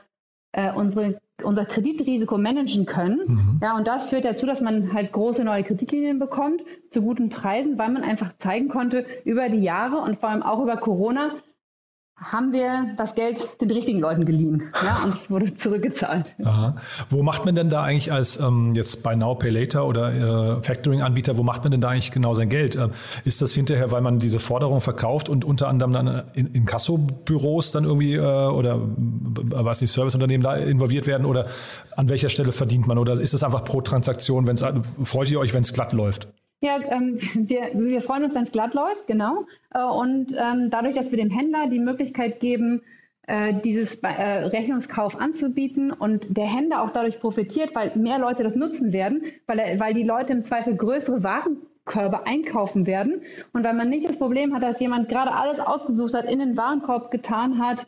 äh, 0.51 0.71
unsere 0.71 1.19
unser 1.43 1.65
Kreditrisiko 1.65 2.37
managen 2.37 2.85
können. 2.85 3.21
Mhm. 3.27 3.59
Ja, 3.61 3.75
und 3.77 3.87
das 3.87 4.09
führt 4.09 4.25
dazu, 4.25 4.45
dass 4.45 4.61
man 4.61 4.93
halt 4.93 5.11
große 5.11 5.43
neue 5.43 5.63
Kreditlinien 5.63 6.19
bekommt 6.19 6.63
zu 6.89 7.01
guten 7.01 7.29
Preisen, 7.29 7.77
weil 7.77 7.91
man 7.91 8.03
einfach 8.03 8.33
zeigen 8.39 8.69
konnte 8.69 9.05
über 9.23 9.49
die 9.49 9.61
Jahre 9.61 9.97
und 9.97 10.19
vor 10.19 10.29
allem 10.29 10.43
auch 10.43 10.61
über 10.61 10.77
Corona, 10.77 11.31
haben 12.19 12.51
wir 12.51 12.95
das 12.97 13.13
Geld 13.13 13.61
den 13.61 13.69
richtigen 13.69 13.99
Leuten 13.99 14.25
geliehen. 14.25 14.63
Ja, 14.83 15.03
und 15.03 15.15
es 15.15 15.29
wurde 15.29 15.53
zurückgezahlt. 15.53 16.25
Aha. 16.43 16.75
Wo 17.09 17.21
macht 17.21 17.45
man 17.45 17.53
denn 17.53 17.69
da 17.69 17.83
eigentlich 17.83 18.11
als 18.11 18.39
ähm, 18.39 18.73
jetzt 18.73 19.03
bei 19.03 19.15
Now 19.15 19.35
Pay 19.35 19.51
Later 19.51 19.85
oder 19.85 20.57
äh, 20.57 20.63
Factoring-Anbieter, 20.63 21.37
wo 21.37 21.43
macht 21.43 21.63
man 21.63 21.71
denn 21.71 21.81
da 21.81 21.89
eigentlich 21.89 22.11
genau 22.11 22.33
sein 22.33 22.49
Geld? 22.49 22.75
Ähm, 22.75 22.91
ist 23.23 23.41
das 23.41 23.53
hinterher, 23.53 23.91
weil 23.91 24.01
man 24.01 24.17
diese 24.17 24.39
Forderung 24.39 24.81
verkauft 24.81 25.29
und 25.29 25.45
unter 25.45 25.67
anderem 25.67 25.93
dann 25.93 26.23
in, 26.33 26.47
in 26.47 26.65
Kassobüros 26.65 27.71
dann 27.71 27.83
irgendwie 27.83 28.15
äh, 28.15 28.19
oder 28.19 28.75
äh, 28.75 28.79
was 29.51 29.81
nicht, 29.81 29.91
Serviceunternehmen 29.91 30.43
da 30.43 30.55
involviert 30.55 31.05
werden 31.05 31.25
oder 31.25 31.47
an 31.95 32.09
welcher 32.09 32.29
Stelle 32.29 32.51
verdient 32.51 32.87
man? 32.87 32.97
Oder 32.97 33.13
ist 33.13 33.33
es 33.33 33.43
einfach 33.43 33.63
pro 33.63 33.81
Transaktion, 33.81 34.47
wenn 34.47 34.55
es 34.55 34.65
freut 35.03 35.29
ihr 35.29 35.39
euch, 35.39 35.53
wenn 35.53 35.61
es 35.61 35.71
glatt 35.71 35.93
läuft? 35.93 36.27
Ja, 36.59 36.79
ähm, 36.89 37.19
wir, 37.35 37.71
wir 37.73 38.01
freuen 38.01 38.23
uns, 38.23 38.35
wenn 38.35 38.43
es 38.43 38.51
glatt 38.51 38.73
läuft, 38.73 39.07
genau. 39.07 39.45
Äh, 39.73 39.83
und 39.83 40.33
ähm, 40.37 40.69
dadurch, 40.69 40.95
dass 40.95 41.11
wir 41.11 41.17
dem 41.17 41.29
Händler 41.29 41.67
die 41.67 41.79
Möglichkeit 41.79 42.39
geben, 42.39 42.81
äh, 43.27 43.53
dieses 43.53 43.95
äh, 43.95 44.07
Rechnungskauf 44.07 45.19
anzubieten 45.19 45.91
und 45.91 46.37
der 46.37 46.45
Händler 46.45 46.81
auch 46.81 46.89
dadurch 46.89 47.19
profitiert, 47.19 47.75
weil 47.75 47.91
mehr 47.95 48.17
Leute 48.19 48.43
das 48.43 48.55
nutzen 48.55 48.93
werden, 48.93 49.21
weil, 49.45 49.59
er, 49.59 49.79
weil 49.79 49.93
die 49.93 50.03
Leute 50.03 50.33
im 50.33 50.45
Zweifel 50.45 50.75
größere 50.75 51.23
Warenkörbe 51.23 52.25
einkaufen 52.25 52.87
werden 52.87 53.21
und 53.53 53.63
weil 53.63 53.73
man 53.73 53.89
nicht 53.89 54.07
das 54.07 54.17
Problem 54.17 54.55
hat, 54.55 54.63
dass 54.63 54.79
jemand 54.79 55.09
gerade 55.09 55.33
alles 55.33 55.59
ausgesucht 55.59 56.13
hat, 56.13 56.25
in 56.25 56.39
den 56.39 56.57
Warenkorb 56.57 57.11
getan 57.11 57.59
hat, 57.59 57.85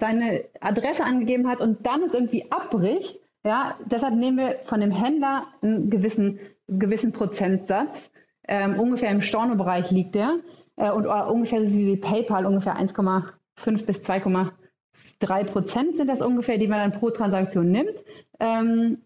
seine 0.00 0.44
Adresse 0.60 1.04
angegeben 1.04 1.48
hat 1.48 1.60
und 1.60 1.86
dann 1.86 2.02
es 2.02 2.14
irgendwie 2.14 2.50
abbricht. 2.50 3.20
Ja, 3.44 3.76
deshalb 3.86 4.14
nehmen 4.14 4.36
wir 4.36 4.56
von 4.64 4.80
dem 4.80 4.90
Händler 4.90 5.46
einen 5.62 5.90
gewissen 5.90 6.38
gewissen 6.68 7.12
Prozentsatz. 7.12 8.10
Ähm, 8.46 8.78
ungefähr 8.78 9.10
im 9.10 9.22
Storno-Bereich 9.22 9.90
liegt 9.90 10.14
der. 10.14 10.36
Äh, 10.76 10.90
und 10.90 11.06
uh, 11.06 11.30
ungefähr 11.30 11.60
so 11.60 11.72
wie 11.72 11.96
PayPal, 11.96 12.46
ungefähr 12.46 12.76
1,5 12.76 13.84
bis 13.84 14.00
2,3 14.00 15.44
Prozent 15.44 15.96
sind 15.96 16.08
das 16.08 16.22
ungefähr, 16.22 16.58
die 16.58 16.68
man 16.68 16.78
dann 16.78 16.98
pro 16.98 17.10
Transaktion 17.10 17.70
nimmt. 17.70 17.94
Ähm, 18.38 18.98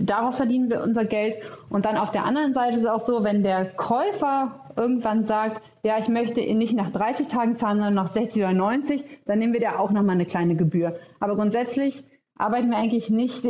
darauf 0.00 0.36
verdienen 0.36 0.70
wir 0.70 0.82
unser 0.82 1.04
Geld. 1.04 1.36
Und 1.68 1.84
dann 1.84 1.96
auf 1.96 2.10
der 2.10 2.24
anderen 2.24 2.54
Seite 2.54 2.76
ist 2.76 2.82
es 2.82 2.88
auch 2.88 3.00
so, 3.00 3.22
wenn 3.22 3.42
der 3.42 3.66
Käufer 3.66 4.72
irgendwann 4.76 5.26
sagt, 5.26 5.62
ja, 5.82 5.98
ich 5.98 6.08
möchte 6.08 6.40
ihn 6.40 6.58
nicht 6.58 6.74
nach 6.74 6.90
30 6.90 7.28
Tagen 7.28 7.56
zahlen, 7.56 7.78
sondern 7.78 7.94
nach 7.94 8.12
60 8.12 8.42
oder 8.42 8.52
90, 8.52 9.04
dann 9.26 9.38
nehmen 9.38 9.52
wir 9.52 9.60
da 9.60 9.78
auch 9.78 9.90
nochmal 9.90 10.14
eine 10.14 10.26
kleine 10.26 10.56
Gebühr. 10.56 10.96
Aber 11.20 11.36
grundsätzlich 11.36 12.04
arbeiten 12.38 12.70
wir 12.70 12.78
eigentlich 12.78 13.10
nicht, 13.10 13.44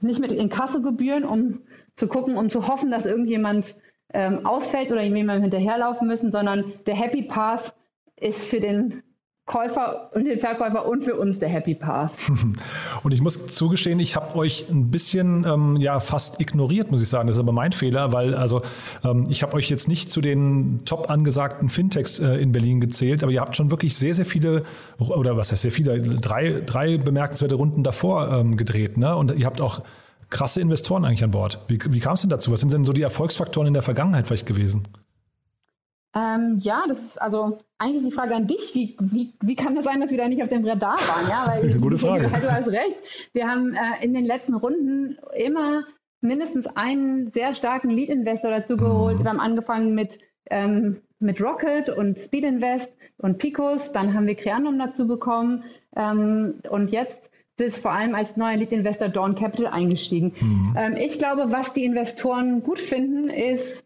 nicht 0.00 0.20
mit 0.20 0.32
Inkassogebühren, 0.32 1.24
um 1.24 1.62
zu 1.94 2.08
gucken, 2.08 2.36
um 2.36 2.50
zu 2.50 2.66
hoffen, 2.68 2.90
dass 2.90 3.06
irgendjemand 3.06 3.76
ähm, 4.12 4.44
ausfällt 4.44 4.90
oder 4.90 5.02
jemandem 5.02 5.42
hinterherlaufen 5.42 6.06
müssen, 6.06 6.32
sondern 6.32 6.72
der 6.86 6.94
Happy 6.94 7.22
Path 7.22 7.74
ist 8.16 8.44
für 8.44 8.60
den 8.60 9.02
Käufer 9.46 10.10
und 10.14 10.24
den 10.24 10.38
Verkäufer 10.38 10.86
und 10.86 11.04
für 11.04 11.16
uns 11.16 11.38
der 11.38 11.50
Happy 11.50 11.74
Path. 11.74 12.12
Und 13.02 13.12
ich 13.12 13.20
muss 13.20 13.54
zugestehen, 13.54 14.00
ich 14.00 14.16
habe 14.16 14.36
euch 14.36 14.70
ein 14.70 14.90
bisschen 14.90 15.44
ähm, 15.44 15.76
ja 15.76 16.00
fast 16.00 16.40
ignoriert, 16.40 16.90
muss 16.90 17.02
ich 17.02 17.10
sagen. 17.10 17.26
Das 17.26 17.36
ist 17.36 17.40
aber 17.40 17.52
mein 17.52 17.72
Fehler, 17.72 18.12
weil 18.12 18.34
also 18.34 18.62
ähm, 19.04 19.26
ich 19.28 19.42
habe 19.42 19.52
euch 19.52 19.68
jetzt 19.68 19.86
nicht 19.86 20.10
zu 20.10 20.22
den 20.22 20.80
top 20.86 21.10
angesagten 21.10 21.68
Fintechs 21.68 22.20
äh, 22.20 22.36
in 22.36 22.52
Berlin 22.52 22.80
gezählt, 22.80 23.22
aber 23.22 23.32
ihr 23.32 23.42
habt 23.42 23.54
schon 23.54 23.70
wirklich 23.70 23.94
sehr, 23.96 24.14
sehr 24.14 24.24
viele 24.24 24.62
oder 24.98 25.36
was 25.36 25.52
heißt 25.52 25.60
sehr 25.60 25.72
viele, 25.72 26.00
drei, 26.00 26.62
drei 26.64 26.96
bemerkenswerte 26.96 27.56
Runden 27.56 27.82
davor 27.82 28.32
ähm, 28.32 28.56
gedreht, 28.56 28.96
ne? 28.96 29.14
Und 29.14 29.36
ihr 29.36 29.44
habt 29.44 29.60
auch 29.60 29.82
krasse 30.30 30.62
Investoren 30.62 31.04
eigentlich 31.04 31.22
an 31.22 31.32
Bord. 31.32 31.60
Wie, 31.68 31.78
wie 31.90 32.00
kam 32.00 32.14
es 32.14 32.22
denn 32.22 32.30
dazu? 32.30 32.50
Was 32.50 32.60
sind 32.60 32.72
denn 32.72 32.84
so 32.84 32.94
die 32.94 33.02
Erfolgsfaktoren 33.02 33.68
in 33.68 33.74
der 33.74 33.82
Vergangenheit 33.82 34.26
vielleicht 34.26 34.46
gewesen? 34.46 34.84
Ähm, 36.14 36.58
ja, 36.60 36.84
das 36.86 37.02
ist 37.02 37.22
also 37.22 37.58
eigentlich 37.78 38.02
ist 38.02 38.06
die 38.06 38.14
Frage 38.14 38.34
an 38.36 38.46
dich. 38.46 38.74
Wie, 38.74 38.96
wie, 39.00 39.34
wie 39.40 39.56
kann 39.56 39.74
das 39.74 39.84
sein, 39.84 40.00
dass 40.00 40.10
wir 40.10 40.18
da 40.18 40.28
nicht 40.28 40.42
auf 40.42 40.48
dem 40.48 40.64
Radar 40.64 40.96
waren? 40.96 41.28
Ja, 41.28 41.46
weil 41.48 41.74
Gute 41.80 41.98
Frage. 41.98 42.28
Du, 42.28 42.40
du 42.40 42.52
hast 42.52 42.68
recht. 42.68 42.96
Wir 43.32 43.48
haben 43.48 43.74
äh, 43.74 44.04
in 44.04 44.14
den 44.14 44.24
letzten 44.24 44.54
Runden 44.54 45.18
immer 45.36 45.82
mindestens 46.20 46.66
einen 46.66 47.32
sehr 47.32 47.54
starken 47.54 47.90
Lead-Investor 47.90 48.50
dazu 48.50 48.76
geholt. 48.76 49.18
Mhm. 49.18 49.24
Wir 49.24 49.30
haben 49.30 49.40
angefangen 49.40 49.94
mit, 49.94 50.20
ähm, 50.50 51.02
mit 51.18 51.40
Rocket 51.40 51.90
und 51.90 52.18
Speed 52.18 52.44
Invest 52.44 52.94
und 53.18 53.38
Picos. 53.38 53.92
Dann 53.92 54.14
haben 54.14 54.26
wir 54.26 54.36
Creandum 54.36 54.78
dazu 54.78 55.06
bekommen. 55.06 55.64
Ähm, 55.96 56.60
und 56.70 56.90
jetzt 56.90 57.30
ist 57.58 57.78
vor 57.78 57.92
allem 57.92 58.14
als 58.14 58.36
neuer 58.36 58.56
Lead-Investor 58.56 59.08
Dawn 59.08 59.34
Capital 59.34 59.66
eingestiegen. 59.66 60.32
Mhm. 60.40 60.74
Ähm, 60.76 60.96
ich 60.96 61.18
glaube, 61.18 61.46
was 61.50 61.72
die 61.72 61.84
Investoren 61.84 62.62
gut 62.62 62.78
finden, 62.78 63.28
ist, 63.28 63.83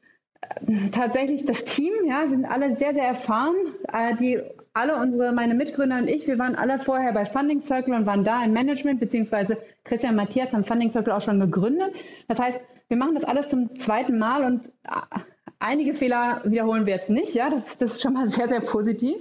tatsächlich 0.92 1.44
das 1.44 1.64
Team, 1.64 1.92
ja, 2.06 2.22
wir 2.22 2.30
sind 2.30 2.44
alle 2.44 2.76
sehr, 2.76 2.94
sehr 2.94 3.04
erfahren. 3.04 3.54
Äh, 3.92 4.16
die, 4.16 4.40
alle 4.74 4.96
unsere, 4.96 5.32
meine 5.32 5.54
Mitgründer 5.54 5.96
und 5.98 6.08
ich, 6.08 6.26
wir 6.26 6.38
waren 6.38 6.54
alle 6.54 6.78
vorher 6.78 7.12
bei 7.12 7.24
Funding 7.24 7.62
Circle 7.62 7.94
und 7.94 8.06
waren 8.06 8.24
da 8.24 8.44
im 8.44 8.52
Management, 8.52 9.00
beziehungsweise 9.00 9.58
Christian 9.84 10.12
und 10.12 10.16
Matthias 10.16 10.52
haben 10.52 10.64
Funding 10.64 10.92
Circle 10.92 11.12
auch 11.12 11.20
schon 11.20 11.40
gegründet. 11.40 11.94
Das 12.28 12.38
heißt, 12.38 12.60
wir 12.88 12.96
machen 12.96 13.14
das 13.14 13.24
alles 13.24 13.48
zum 13.48 13.78
zweiten 13.80 14.18
Mal 14.18 14.44
und 14.44 14.66
äh, 14.84 15.18
einige 15.58 15.94
Fehler 15.94 16.42
wiederholen 16.44 16.86
wir 16.86 16.94
jetzt 16.94 17.10
nicht, 17.10 17.34
ja, 17.34 17.50
das, 17.50 17.78
das 17.78 17.94
ist 17.94 18.02
schon 18.02 18.14
mal 18.14 18.28
sehr, 18.28 18.48
sehr 18.48 18.60
positiv. 18.60 19.16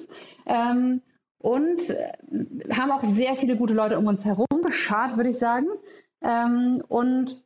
Ähm, 0.46 1.02
und 1.40 1.90
äh, 1.90 2.74
haben 2.74 2.92
auch 2.92 3.04
sehr 3.04 3.36
viele 3.36 3.58
gute 3.58 3.74
Leute 3.74 3.98
um 3.98 4.08
uns 4.08 4.26
herum 4.26 4.48
geschart, 4.64 5.18
würde 5.18 5.30
ich 5.30 5.38
sagen. 5.38 5.68
Ähm, 6.22 6.84
und 6.88 7.44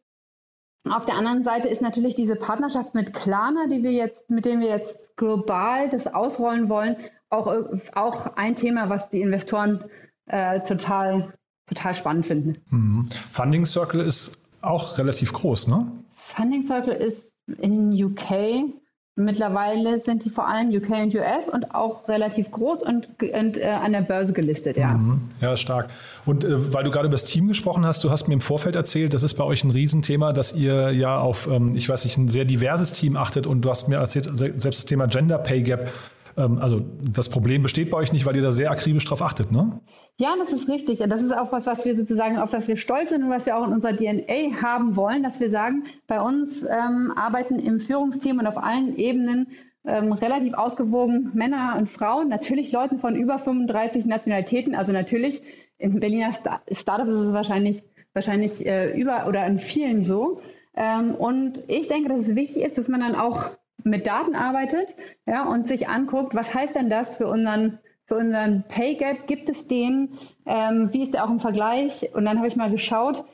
auf 0.89 1.05
der 1.05 1.15
anderen 1.15 1.43
Seite 1.43 1.67
ist 1.67 1.81
natürlich 1.81 2.15
diese 2.15 2.35
Partnerschaft 2.35 2.95
mit 2.95 3.13
Klarna, 3.13 3.67
die 3.67 3.83
wir 3.83 3.91
jetzt, 3.91 4.29
mit 4.29 4.45
dem 4.45 4.61
wir 4.61 4.69
jetzt 4.69 5.15
global 5.15 5.89
das 5.89 6.07
ausrollen 6.07 6.69
wollen, 6.69 6.95
auch, 7.29 7.47
auch 7.93 8.35
ein 8.35 8.55
Thema, 8.55 8.89
was 8.89 9.09
die 9.09 9.21
Investoren 9.21 9.83
äh, 10.25 10.59
total, 10.61 11.33
total 11.67 11.93
spannend 11.93 12.25
finden. 12.25 12.57
Mhm. 12.69 13.07
Funding 13.31 13.65
Circle 13.65 14.01
ist 14.01 14.39
auch 14.61 14.97
relativ 14.97 15.33
groß, 15.33 15.67
ne? 15.67 15.91
Funding 16.15 16.65
Circle 16.65 16.93
ist 16.93 17.35
in 17.59 17.91
UK 17.91 18.80
Mittlerweile 19.23 19.99
sind 19.99 20.25
die 20.25 20.29
vor 20.29 20.47
allem 20.47 20.69
UK 20.69 20.89
und 20.89 21.15
US 21.15 21.49
und 21.51 21.73
auch 21.75 22.07
relativ 22.07 22.51
groß 22.51 22.83
und, 22.83 23.07
und 23.19 23.57
äh, 23.57 23.65
an 23.65 23.91
der 23.93 24.01
Börse 24.01 24.33
gelistet, 24.33 24.77
ja. 24.77 24.93
Mhm. 24.93 25.21
Ja, 25.39 25.55
stark. 25.57 25.89
Und 26.25 26.43
äh, 26.43 26.73
weil 26.73 26.83
du 26.83 26.91
gerade 26.91 27.07
über 27.07 27.15
das 27.15 27.25
Team 27.25 27.47
gesprochen 27.47 27.85
hast, 27.85 28.03
du 28.03 28.11
hast 28.11 28.27
mir 28.27 28.33
im 28.33 28.41
Vorfeld 28.41 28.75
erzählt, 28.75 29.13
das 29.13 29.23
ist 29.23 29.35
bei 29.35 29.43
euch 29.43 29.63
ein 29.63 29.71
Riesenthema, 29.71 30.33
dass 30.33 30.53
ihr 30.53 30.91
ja 30.91 31.19
auf, 31.19 31.47
ähm, 31.51 31.75
ich 31.75 31.87
weiß 31.87 32.03
nicht, 32.05 32.17
ein 32.17 32.27
sehr 32.27 32.45
diverses 32.45 32.93
Team 32.93 33.17
achtet 33.17 33.47
und 33.47 33.61
du 33.61 33.69
hast 33.69 33.87
mir 33.87 33.97
erzählt, 33.97 34.29
selbst 34.33 34.65
das 34.65 34.85
Thema 34.85 35.07
Gender 35.07 35.37
Pay 35.37 35.61
Gap 35.61 35.91
also 36.35 36.81
das 37.13 37.29
Problem 37.29 37.63
besteht 37.63 37.91
bei 37.91 37.97
euch 37.97 38.13
nicht, 38.13 38.25
weil 38.25 38.35
ihr 38.35 38.41
da 38.41 38.51
sehr 38.51 38.71
akribisch 38.71 39.05
drauf 39.05 39.21
achtet, 39.21 39.51
ne? 39.51 39.81
Ja, 40.19 40.35
das 40.37 40.53
ist 40.53 40.69
richtig. 40.69 40.99
Das 40.99 41.21
ist 41.21 41.35
auch 41.35 41.51
was, 41.51 41.65
was 41.65 41.83
wir 41.85 41.95
sozusagen, 41.95 42.37
auf 42.37 42.51
das 42.51 42.67
wir 42.67 42.77
stolz 42.77 43.09
sind 43.09 43.23
und 43.23 43.29
was 43.29 43.45
wir 43.45 43.57
auch 43.57 43.67
in 43.67 43.73
unserer 43.73 43.95
DNA 43.95 44.61
haben 44.61 44.95
wollen, 44.95 45.23
dass 45.23 45.39
wir 45.39 45.49
sagen, 45.49 45.83
bei 46.07 46.21
uns 46.21 46.63
ähm, 46.63 47.13
arbeiten 47.15 47.59
im 47.59 47.79
Führungsteam 47.79 48.39
und 48.39 48.47
auf 48.47 48.57
allen 48.57 48.95
Ebenen 48.95 49.47
ähm, 49.85 50.11
relativ 50.11 50.53
ausgewogen 50.53 51.31
Männer 51.33 51.75
und 51.77 51.89
Frauen, 51.89 52.29
natürlich 52.29 52.71
Leuten 52.71 52.99
von 52.99 53.15
über 53.15 53.39
35 53.39 54.05
Nationalitäten, 54.05 54.75
also 54.75 54.91
natürlich 54.91 55.41
in 55.77 55.99
Berliner 55.99 56.31
Star 56.33 56.61
Startups 56.71 57.09
ist 57.09 57.17
es 57.17 57.33
wahrscheinlich, 57.33 57.83
wahrscheinlich 58.13 58.65
äh, 58.65 58.91
über 58.99 59.27
oder 59.27 59.45
in 59.47 59.57
vielen 59.59 60.03
so. 60.03 60.41
Ähm, 60.75 61.15
und 61.15 61.63
ich 61.67 61.87
denke, 61.87 62.09
dass 62.09 62.21
es 62.21 62.35
wichtig 62.35 62.63
ist, 62.63 62.77
dass 62.77 62.87
man 62.87 63.01
dann 63.01 63.15
auch 63.15 63.51
mit 63.83 64.07
Daten 64.07 64.35
arbeitet 64.35 64.95
ja, 65.25 65.47
und 65.47 65.67
sich 65.67 65.87
anguckt, 65.87 66.35
was 66.35 66.53
heißt 66.53 66.75
denn 66.75 66.89
das 66.89 67.17
für 67.17 67.27
unseren, 67.27 67.79
für 68.05 68.15
unseren 68.15 68.63
Pay 68.67 68.95
Gap? 68.95 69.27
Gibt 69.27 69.49
es 69.49 69.67
den? 69.67 70.17
Ähm, 70.45 70.89
wie 70.91 71.03
ist 71.03 71.13
der 71.13 71.25
auch 71.25 71.29
im 71.29 71.39
Vergleich? 71.39 72.13
Und 72.13 72.25
dann 72.25 72.37
habe 72.37 72.47
ich 72.47 72.55
mal 72.55 72.71
geschaut, 72.71 73.25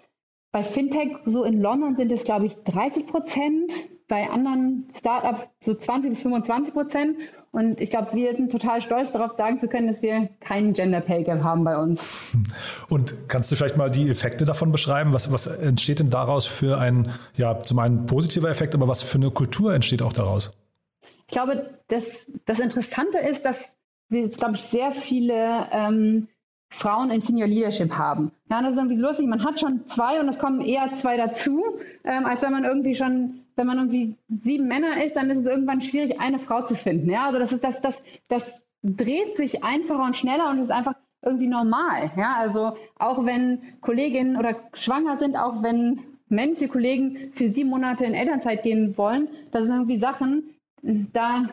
bei 0.52 0.64
Fintech 0.64 1.18
so 1.26 1.44
in 1.44 1.62
London 1.62 1.96
sind 1.96 2.12
es, 2.12 2.24
glaube 2.24 2.46
ich, 2.46 2.56
30 2.64 3.08
Prozent, 3.08 3.72
bei 4.08 4.30
anderen 4.30 4.88
Startups 4.98 5.50
so 5.62 5.74
20 5.74 6.12
bis 6.12 6.22
25 6.22 6.74
Prozent. 6.74 7.18
Und 7.52 7.82
ich 7.82 7.90
glaube, 7.90 8.14
wir 8.14 8.36
sind 8.36 8.52
total 8.52 8.82
stolz 8.82 9.12
darauf, 9.12 9.36
sagen 9.38 9.60
zu 9.60 9.68
können, 9.68 9.88
dass 9.88 10.02
wir 10.02 10.30
keinen 10.42 10.74
Gender 10.74 11.02
Pay 11.02 11.24
Gap 11.24 11.44
haben 11.44 11.64
bei 11.64 11.78
uns. 11.78 12.34
Und 12.90 13.16
kannst 13.28 13.52
du 13.52 13.56
vielleicht 13.56 13.78
mal 13.78 13.90
die 13.90 14.10
Effekte 14.10 14.46
davon 14.46 14.72
beschreiben? 14.72 15.14
Was, 15.14 15.32
was 15.32 15.48
entsteht 15.48 16.00
denn 16.00 16.10
daraus 16.10 16.46
für 16.46 16.78
ein, 16.78 17.12
ja, 17.36 17.62
zum 17.62 17.80
einen 17.80 18.06
positiver 18.06 18.50
Effekt, 18.50 18.76
aber 18.76 18.88
was 18.88 19.02
für 19.02 19.18
eine 19.18 19.32
Kultur 19.32 19.74
entsteht 19.74 20.02
auch 20.02 20.14
daraus? 20.14 20.54
Ich 21.02 21.34
glaube, 21.34 21.70
das, 21.88 22.32
das 22.46 22.60
Interessante 22.60 23.18
ist, 23.18 23.44
dass 23.44 23.78
wir, 24.10 24.30
glaube 24.30 24.56
ich, 24.56 24.62
sehr 24.62 24.92
viele 24.92 25.68
ähm, 25.72 26.28
Frauen 26.70 27.12
in 27.12 27.22
Senior 27.22 27.48
Leadership 27.48 27.92
haben. 27.94 28.32
Ja, 28.50 28.62
das 28.62 28.72
ist 28.72 28.78
irgendwie 28.78 28.98
so 28.98 29.04
lustig. 29.04 29.28
Man 29.28 29.44
hat 29.44 29.60
schon 29.60 29.86
zwei 29.88 30.20
und 30.20 30.30
es 30.30 30.40
kommen 30.40 30.62
eher 30.62 30.94
zwei 30.96 31.18
dazu, 31.18 31.64
ähm, 32.04 32.26
als 32.26 32.42
wenn 32.44 32.52
man 32.52 32.64
irgendwie 32.64 32.96
schon 32.96 33.42
wenn 33.58 33.68
man 33.68 33.78
irgendwie 33.78 34.16
sieben 34.30 34.68
Männer 34.68 35.04
ist, 35.04 35.16
dann 35.16 35.30
ist 35.30 35.40
es 35.40 35.46
irgendwann 35.46 35.82
schwierig, 35.82 36.20
eine 36.20 36.40
Frau 36.40 36.64
zu 36.64 36.76
finden. 36.76 37.10
Ja, 37.10 37.26
also 37.26 37.40
das 37.40 37.52
ist 37.52 37.64
das, 37.64 37.82
das, 37.82 38.02
das 38.30 38.66
dreht 38.84 39.36
sich 39.36 39.64
einfacher 39.64 40.04
und 40.04 40.16
schneller 40.16 40.50
und 40.50 40.60
ist 40.60 40.72
einfach 40.72 40.94
irgendwie 41.22 41.48
normal. 41.48 42.12
Ja, 42.16 42.36
also 42.38 42.74
auch 42.98 43.26
wenn 43.26 43.60
Kolleginnen 43.82 44.38
oder 44.38 44.56
schwanger 44.74 45.18
sind, 45.18 45.36
auch 45.36 45.64
wenn 45.64 46.02
männliche 46.30 46.68
Kollegen 46.68 47.32
für 47.34 47.50
sieben 47.50 47.70
Monate 47.70 48.06
in 48.06 48.14
Elternzeit 48.14 48.64
gehen 48.64 48.98
wollen, 48.98 49.28
das 49.52 49.64
sind 49.64 49.74
irgendwie 49.74 49.98
Sachen, 49.98 50.44
da 50.82 51.46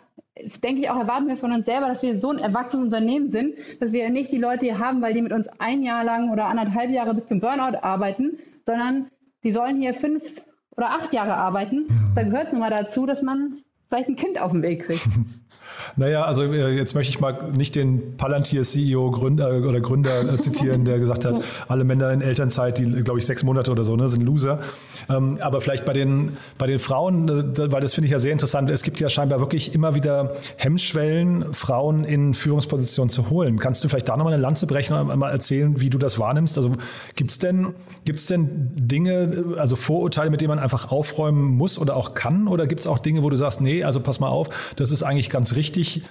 denke 0.63 0.83
ich 0.83 0.91
auch, 0.91 0.99
erwarten 0.99 1.29
wir 1.29 1.37
von 1.37 1.53
uns 1.53 1.65
selber, 1.65 1.89
dass 1.89 2.03
wir 2.03 2.19
so 2.19 2.31
ein 2.31 2.39
erwachsenes 2.39 2.87
Unternehmen 2.87 3.31
sind, 3.31 3.55
dass 3.81 3.93
wir 3.93 4.11
nicht 4.11 4.33
die 4.33 4.39
Leute 4.39 4.67
hier 4.67 4.79
haben, 4.79 5.01
weil 5.01 5.15
die 5.15 5.23
mit 5.23 5.33
uns 5.33 5.49
ein 5.59 5.83
Jahr 5.83 6.05
lang 6.05 6.31
oder 6.31 6.47
anderthalb 6.47 6.91
Jahre 6.91 7.15
bis 7.15 7.27
zum 7.27 7.41
Burnout 7.41 7.79
arbeiten, 7.83 8.39
sondern 8.67 9.11
die 9.45 9.53
sollen 9.53 9.81
hier 9.81 9.95
fünf 9.95 10.23
oder 10.77 10.91
acht 10.91 11.13
Jahre 11.13 11.35
arbeiten, 11.35 11.87
mhm. 11.89 12.15
dann 12.15 12.31
gehört 12.31 12.47
es 12.47 12.53
nun 12.53 12.61
mal 12.61 12.71
dazu, 12.71 13.07
dass 13.07 13.23
man 13.23 13.59
vielleicht 13.89 14.09
ein 14.09 14.17
Kind 14.17 14.41
auf 14.41 14.53
den 14.53 14.63
Weg 14.63 14.87
kriegt. 14.87 15.09
Naja, 15.97 16.25
also 16.25 16.43
äh, 16.43 16.77
jetzt 16.77 16.95
möchte 16.95 17.11
ich 17.11 17.21
mal 17.21 17.53
nicht 17.53 17.77
den 17.77 18.17
Palantir-CEO 18.17 19.11
Gründer 19.13 19.53
äh, 19.53 19.61
oder 19.61 19.81
Gründer 19.81 20.35
äh, 20.35 20.39
zitieren, 20.39 20.85
der 20.85 20.99
gesagt 20.99 21.25
hat, 21.25 21.43
alle 21.69 21.85
Männer 21.85 22.13
in 22.13 22.21
Elternzeit, 22.21 22.79
die, 22.79 22.85
glaube 23.03 23.21
ich, 23.21 23.27
sechs 23.27 23.43
Monate 23.43 23.71
oder 23.71 23.85
so, 23.85 23.95
ne, 23.95 24.09
sind 24.09 24.23
Loser. 24.23 24.61
Ähm, 25.09 25.39
aber 25.41 25.61
vielleicht 25.61 25.85
bei 25.85 25.93
den, 25.93 26.37
bei 26.59 26.67
den 26.67 26.79
Frauen, 26.79 27.29
weil 27.57 27.81
das 27.81 27.95
finde 27.95 28.07
ich 28.07 28.13
ja 28.13 28.19
sehr 28.19 28.33
interessant, 28.33 28.71
es 28.71 28.83
gibt 28.83 28.99
ja 29.01 29.09
scheinbar 29.09 29.41
wirklich 29.41 29.75
immer 29.75 29.95
wieder 29.95 30.35
Hemmschwellen, 30.57 31.55
Frauen 31.55 32.05
in 32.05 32.35
Führungspositionen 32.35 33.11
zu 33.11 33.31
holen. 33.31 33.59
Kannst 33.59 33.85
du 33.85 33.89
vielleicht 33.89 34.09
da 34.09 34.17
nochmal 34.17 34.33
eine 34.33 34.43
Lanze 34.43 34.67
brechen 34.67 34.97
und 34.97 35.17
mal 35.19 35.31
erzählen, 35.31 35.81
wie 35.81 35.91
du 35.91 35.99
das 35.99 36.19
wahrnimmst? 36.19 36.57
Also 36.59 36.73
gibt's 37.15 37.39
denn, 37.39 37.75
gibt's 38.05 38.27
denn 38.27 38.73
Dinge, 38.75 39.57
also 39.59 39.77
Vorurteile, 39.77 40.31
mit 40.31 40.41
denen 40.41 40.49
man 40.49 40.59
einfach 40.59 40.91
aufräumen 40.91 41.57
muss 41.57 41.79
oder 41.79 41.97
auch 41.97 42.15
kann? 42.15 42.49
Oder 42.49 42.67
gibt 42.67 42.81
es 42.81 42.87
auch 42.87 42.99
Dinge, 42.99 43.23
wo 43.23 43.31
du 43.31 43.37
sagst, 43.37 43.61
nee, 43.61 43.85
also 43.85 44.01
pass 44.01 44.19
mal 44.19 44.29
auf, 44.29 44.49
das 44.77 44.91
ist 44.91 45.03
eigentlich 45.05 45.31
ganz 45.31 45.55
richtig? 45.55 45.84
Richtig, 45.85 46.11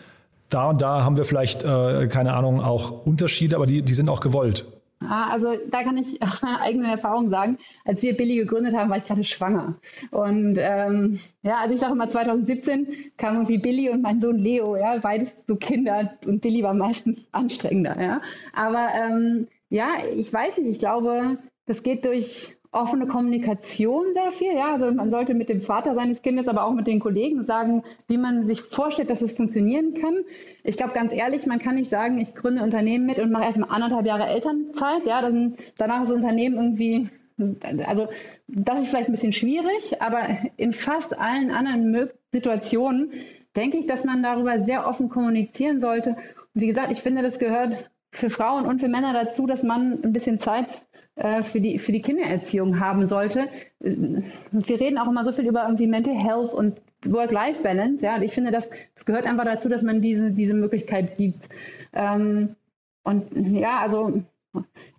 da 0.50 0.70
und 0.70 0.82
da 0.82 1.03
haben 1.03 1.18
wir 1.18 1.25
vielleicht, 1.25 1.63
äh, 1.63 2.08
keine 2.08 2.34
Ahnung, 2.34 2.62
auch 2.62 3.06
Unterschiede, 3.06 3.56
aber 3.56 3.65
die, 3.65 3.82
die 3.82 3.94
sind 3.94 4.10
auch 4.10 4.20
gewollt. 4.20 4.65
Ah, 5.00 5.32
also 5.32 5.48
da 5.70 5.84
kann 5.84 5.98
ich 5.98 6.22
aus 6.22 6.42
meiner 6.42 6.62
eigenen 6.62 6.89
Erfahrung 6.89 7.30
sagen, 7.30 7.58
als 7.86 8.01
wir 8.03 8.15
Billy 8.15 8.38
gegründet 8.38 8.75
haben, 8.75 8.89
war 8.89 8.98
ich 8.98 9.06
gerade 9.06 9.24
schwanger. 9.24 9.75
Und 10.12 10.58
ähm, 10.60 11.20
ja, 11.42 11.58
also 11.58 11.74
ich 11.74 11.80
sage 11.80 11.94
immer 11.94 12.08
2017 12.08 12.88
kam 13.18 13.36
irgendwie 13.36 13.58
Billy 13.58 13.89
und 13.89 14.01
mein 14.01 14.22
Sohn 14.22 14.38
Leo, 14.38 14.77
ja, 14.77 14.98
beides 15.00 15.36
so 15.48 15.56
Kinder 15.56 16.13
und 16.25 16.42
Billy 16.42 16.63
war 16.63 16.74
meistens 16.74 17.20
anstrengender, 17.32 18.00
ja. 18.00 18.22
Aber 18.53 18.89
ähm, 18.96 19.48
ja, 19.70 19.88
ich 20.15 20.32
weiß 20.32 20.58
nicht, 20.58 20.70
ich 20.70 20.80
glaube, 20.80 21.38
das 21.65 21.82
geht 21.82 22.06
durch 22.06 22.56
offene 22.74 23.08
Kommunikation 23.08 24.13
sehr 24.13 24.32
viel. 24.32 24.53
Ja, 24.53 24.74
also 24.74 24.92
man 24.92 25.12
sollte 25.12 25.34
mit 25.34 25.50
dem 25.50 25.62
Vater 25.62 25.96
seines 25.96 26.22
Kindes, 26.22 26.48
aber 26.48 26.65
auch 26.65 26.74
mit 26.74 26.88
den 26.88 27.00
Kollegen 27.00 27.46
sagen, 27.46 27.84
wie 28.08 28.18
man 28.18 28.48
sich 28.48 28.62
vorstellt, 28.62 29.10
dass 29.10 29.22
es 29.22 29.34
funktionieren 29.34 29.94
kann. 29.94 30.15
Ich 30.63 30.77
glaube 30.77 30.94
ganz 30.94 31.13
ehrlich, 31.13 31.46
man 31.46 31.60
kann 31.60 31.75
nicht 31.75 31.89
sagen, 31.89 32.20
ich 32.20 32.36
gründe 32.36 32.63
Unternehmen 32.63 33.06
mit 33.06 33.20
und 33.20 33.32
mache 33.32 33.46
erstmal 33.46 33.70
anderthalb 33.70 34.06
Jahre 34.06 34.25
Elternzeit. 34.25 35.06
Ja, 35.06 35.22
dann 35.22 35.56
danach 35.77 36.01
ist 36.01 36.10
das 36.10 36.18
Unternehmen 36.18 36.56
irgendwie 36.56 37.10
also 37.88 38.10
das 38.48 38.82
ist 38.82 38.89
vielleicht 38.89 39.10
ein 39.10 39.13
bisschen 39.13 39.34
schwierig, 39.34 40.01
aber 40.01 40.22
in 40.58 40.72
fast 40.72 41.18
allen 41.18 41.50
anderen 41.50 42.10
Situationen 42.32 43.12
denke 43.56 43.77
ich, 43.77 43.88
dass 43.88 44.03
man 44.03 44.22
darüber 44.22 44.63
sehr 44.63 44.88
offen 44.88 45.10
kommunizieren 45.10 45.80
sollte. 45.80 46.12
Und 46.12 46.62
wie 46.62 46.68
gesagt, 46.68 46.92
ich 46.92 47.01
finde, 47.01 47.22
das 47.22 47.39
gehört 47.39 47.89
für 48.12 48.30
Frauen 48.30 48.65
und 48.65 48.80
für 48.80 48.88
Männer 48.88 49.13
dazu, 49.13 49.48
dass 49.48 49.63
man 49.63 50.03
ein 50.03 50.13
bisschen 50.13 50.39
Zeit 50.39 50.86
für 51.15 51.62
die, 51.62 51.77
für 51.77 51.91
die 51.91 52.01
Kindererziehung 52.01 52.79
haben 52.79 53.05
sollte. 53.05 53.48
Wir 53.79 54.79
reden 54.79 54.98
auch 54.98 55.08
immer 55.08 55.24
so 55.24 55.32
viel 55.32 55.46
über 55.46 55.63
irgendwie 55.63 55.86
Mental 55.86 56.15
Health 56.15 56.53
und 56.53 56.82
Work-Life-Balance. 57.05 58.03
Ja, 58.03 58.15
und 58.15 58.24
ich 58.24 58.32
finde, 58.32 58.51
das, 58.51 58.70
das, 58.96 59.05
gehört 59.05 59.25
einfach 59.25 59.46
dazu, 59.46 59.70
dass 59.70 59.82
man 59.82 60.01
diese, 60.01 60.32
diese 60.32 60.53
Möglichkeit 60.53 61.17
gibt. 61.17 61.50
Ähm, 61.93 62.55
und 63.03 63.25
ja, 63.36 63.79
also 63.79 64.24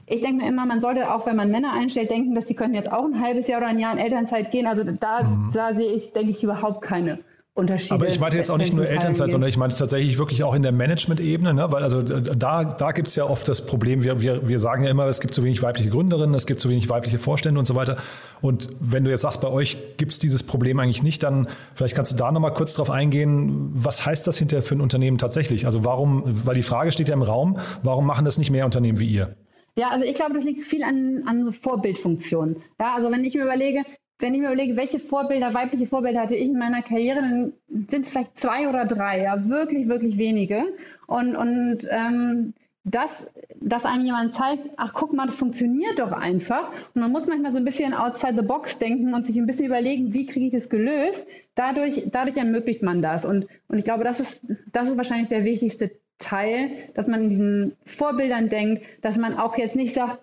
ich 0.07 0.21
denke 0.21 0.45
mir 0.45 0.49
immer, 0.49 0.67
man 0.67 0.81
sollte 0.81 1.13
auch, 1.13 1.27
wenn 1.27 1.37
man 1.37 1.51
Männer 1.51 1.73
einstellt, 1.73 2.11
denken, 2.11 2.35
dass 2.35 2.47
die 2.47 2.55
können 2.55 2.75
jetzt 2.75 2.93
auch 2.93 3.05
ein 3.05 3.21
halbes 3.21 3.49
Jahr 3.49 3.61
oder 3.61 3.69
ein 3.69 3.79
Jahr 3.79 3.93
in 3.93 3.99
Elternzeit 3.99 4.51
gehen. 4.51 4.67
Also 4.67 4.85
da, 4.85 5.23
mhm. 5.25 5.51
da 5.53 5.75
sehe 5.75 5.93
ich, 5.93 6.13
denke 6.13 6.31
ich, 6.31 6.43
überhaupt 6.43 6.83
keine 6.83 7.19
Unterschiede. 7.57 7.95
Aber 7.95 8.09
ich 8.09 8.19
meinte 8.19 8.37
jetzt 8.37 8.51
auch 8.51 8.59
nicht 8.59 8.75
nur 8.75 8.89
Elternzeit, 8.89 9.31
sondern 9.31 9.49
ich 9.49 9.57
meinte 9.57 9.77
tatsächlich 9.77 10.19
wirklich 10.19 10.43
auch 10.43 10.55
in 10.55 10.63
der 10.63 10.73
Management-Ebene, 10.73 11.55
ne? 11.55 11.71
weil 11.71 11.85
also 11.85 12.03
da, 12.03 12.65
da 12.65 12.91
gibt 12.91 13.07
es 13.07 13.15
ja 13.15 13.25
oft 13.25 13.47
das 13.47 13.65
Problem, 13.65 14.03
wir, 14.03 14.21
wir, 14.21 14.49
wir 14.49 14.59
sagen 14.59 14.83
ja 14.83 14.91
immer, 14.91 15.07
es 15.07 15.21
gibt 15.21 15.35
zu 15.35 15.45
wenig 15.45 15.63
weibliche 15.63 15.89
Gründerinnen, 15.89 16.35
es 16.35 16.47
gibt 16.47 16.59
zu 16.59 16.69
wenig 16.69 16.89
weibliche 16.89 17.21
Vorstände 17.21 17.61
und 17.61 17.67
so 17.67 17.77
weiter. 17.77 17.97
Und 18.41 18.71
wenn 18.81 19.05
du 19.05 19.11
jetzt 19.11 19.21
sagst, 19.21 19.41
bei 19.41 19.47
euch 19.47 19.79
gibt 19.99 20.11
es 20.11 20.19
dieses 20.19 20.43
Problem 20.43 20.81
eigentlich 20.81 21.05
nicht, 21.05 21.23
dann 21.23 21.47
vielleicht 21.77 21.95
kannst 21.95 22.11
du 22.11 22.17
da 22.17 22.33
nochmal 22.33 22.53
kurz 22.55 22.75
drauf 22.75 22.91
eingehen, 22.91 23.71
was 23.73 24.05
heißt 24.05 24.27
das 24.27 24.37
hinterher 24.37 24.63
für 24.63 24.75
ein 24.75 24.81
Unternehmen 24.81 25.19
tatsächlich? 25.19 25.65
Also 25.65 25.85
warum, 25.85 26.25
weil 26.27 26.57
die 26.57 26.65
Frage 26.65 26.91
steht 26.91 27.09
ja 27.09 27.15
im 27.15 27.23
Raum, 27.23 27.59
warum 27.85 28.05
machen 28.05 28.25
das 28.25 28.37
nicht 28.37 28.51
mehr 28.51 28.65
Unternehmen 28.65 28.99
wie 28.99 29.07
ihr? 29.09 29.37
Ja, 29.77 29.91
also 29.91 30.05
ich 30.05 30.15
glaube, 30.15 30.35
das 30.35 30.45
liegt 30.45 30.61
viel 30.61 30.83
an, 30.83 31.23
an 31.27 31.53
Vorbildfunktionen. 31.53 32.57
Ja, 32.81 32.95
also 32.97 33.11
wenn 33.11 33.25
ich 33.25 33.35
mir 33.35 33.43
überlege, 33.43 33.83
wenn 34.19 34.35
ich 34.35 34.41
mir 34.41 34.47
überlege, 34.47 34.77
welche 34.77 34.99
Vorbilder, 34.99 35.55
weibliche 35.55 35.87
Vorbilder 35.87 36.23
hatte 36.23 36.37
ich 36.37 36.49
in 36.49 36.59
meiner 36.59 36.83
Karriere, 36.83 37.21
dann 37.21 37.53
sind 37.91 38.05
es 38.05 38.11
vielleicht 38.11 38.39
zwei 38.39 38.69
oder 38.69 38.85
drei, 38.85 39.23
ja, 39.23 39.49
wirklich, 39.49 39.89
wirklich 39.89 40.19
wenige. 40.19 40.65
Und, 41.07 41.37
und 41.37 41.87
ähm, 41.91 42.55
das, 42.85 43.31
dass 43.61 43.87
einem 43.87 44.05
jemand 44.05 44.35
zeigt, 44.35 44.69
ach 44.77 44.93
guck 44.93 45.15
mal, 45.15 45.27
das 45.27 45.37
funktioniert 45.37 45.99
doch 45.99 46.13
einfach. 46.13 46.71
Und 46.95 47.01
man 47.01 47.11
muss 47.11 47.27
manchmal 47.27 47.53
so 47.53 47.59
ein 47.59 47.65
bisschen 47.65 47.95
outside 47.95 48.35
the 48.37 48.47
box 48.47 48.79
denken 48.79 49.15
und 49.15 49.27
sich 49.27 49.37
ein 49.37 49.47
bisschen 49.47 49.67
überlegen, 49.67 50.13
wie 50.13 50.27
kriege 50.27 50.47
ich 50.47 50.53
das 50.53 50.69
gelöst. 50.69 51.27
Dadurch, 51.55 52.03
dadurch 52.13 52.37
ermöglicht 52.37 52.83
man 52.83 53.01
das. 53.01 53.25
Und, 53.25 53.47
und 53.69 53.79
ich 53.79 53.85
glaube, 53.85 54.05
das 54.05 54.21
ist, 54.21 54.55
das 54.71 54.91
ist 54.91 54.97
wahrscheinlich 54.99 55.31
der 55.31 55.45
wichtigste 55.45 55.93
Teil, 56.19 56.71
dass 56.95 57.07
man 57.07 57.25
in 57.25 57.29
diesen 57.31 57.77
Vorbildern 57.87 58.49
denkt, 58.49 58.85
dass 59.03 59.17
man 59.17 59.39
auch 59.39 59.57
jetzt 59.57 59.77
nicht 59.77 59.95
sagt, 59.95 60.21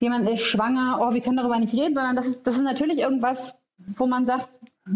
jemand 0.00 0.28
ist 0.28 0.42
schwanger, 0.42 0.98
oh, 1.00 1.14
wir 1.14 1.20
können 1.20 1.36
darüber 1.36 1.58
nicht 1.58 1.72
reden, 1.72 1.94
sondern 1.94 2.16
das 2.16 2.26
ist, 2.26 2.46
das 2.46 2.56
ist 2.56 2.62
natürlich 2.62 2.98
irgendwas, 2.98 3.56
wo 3.96 4.06
man 4.06 4.26
sagt, 4.26 4.48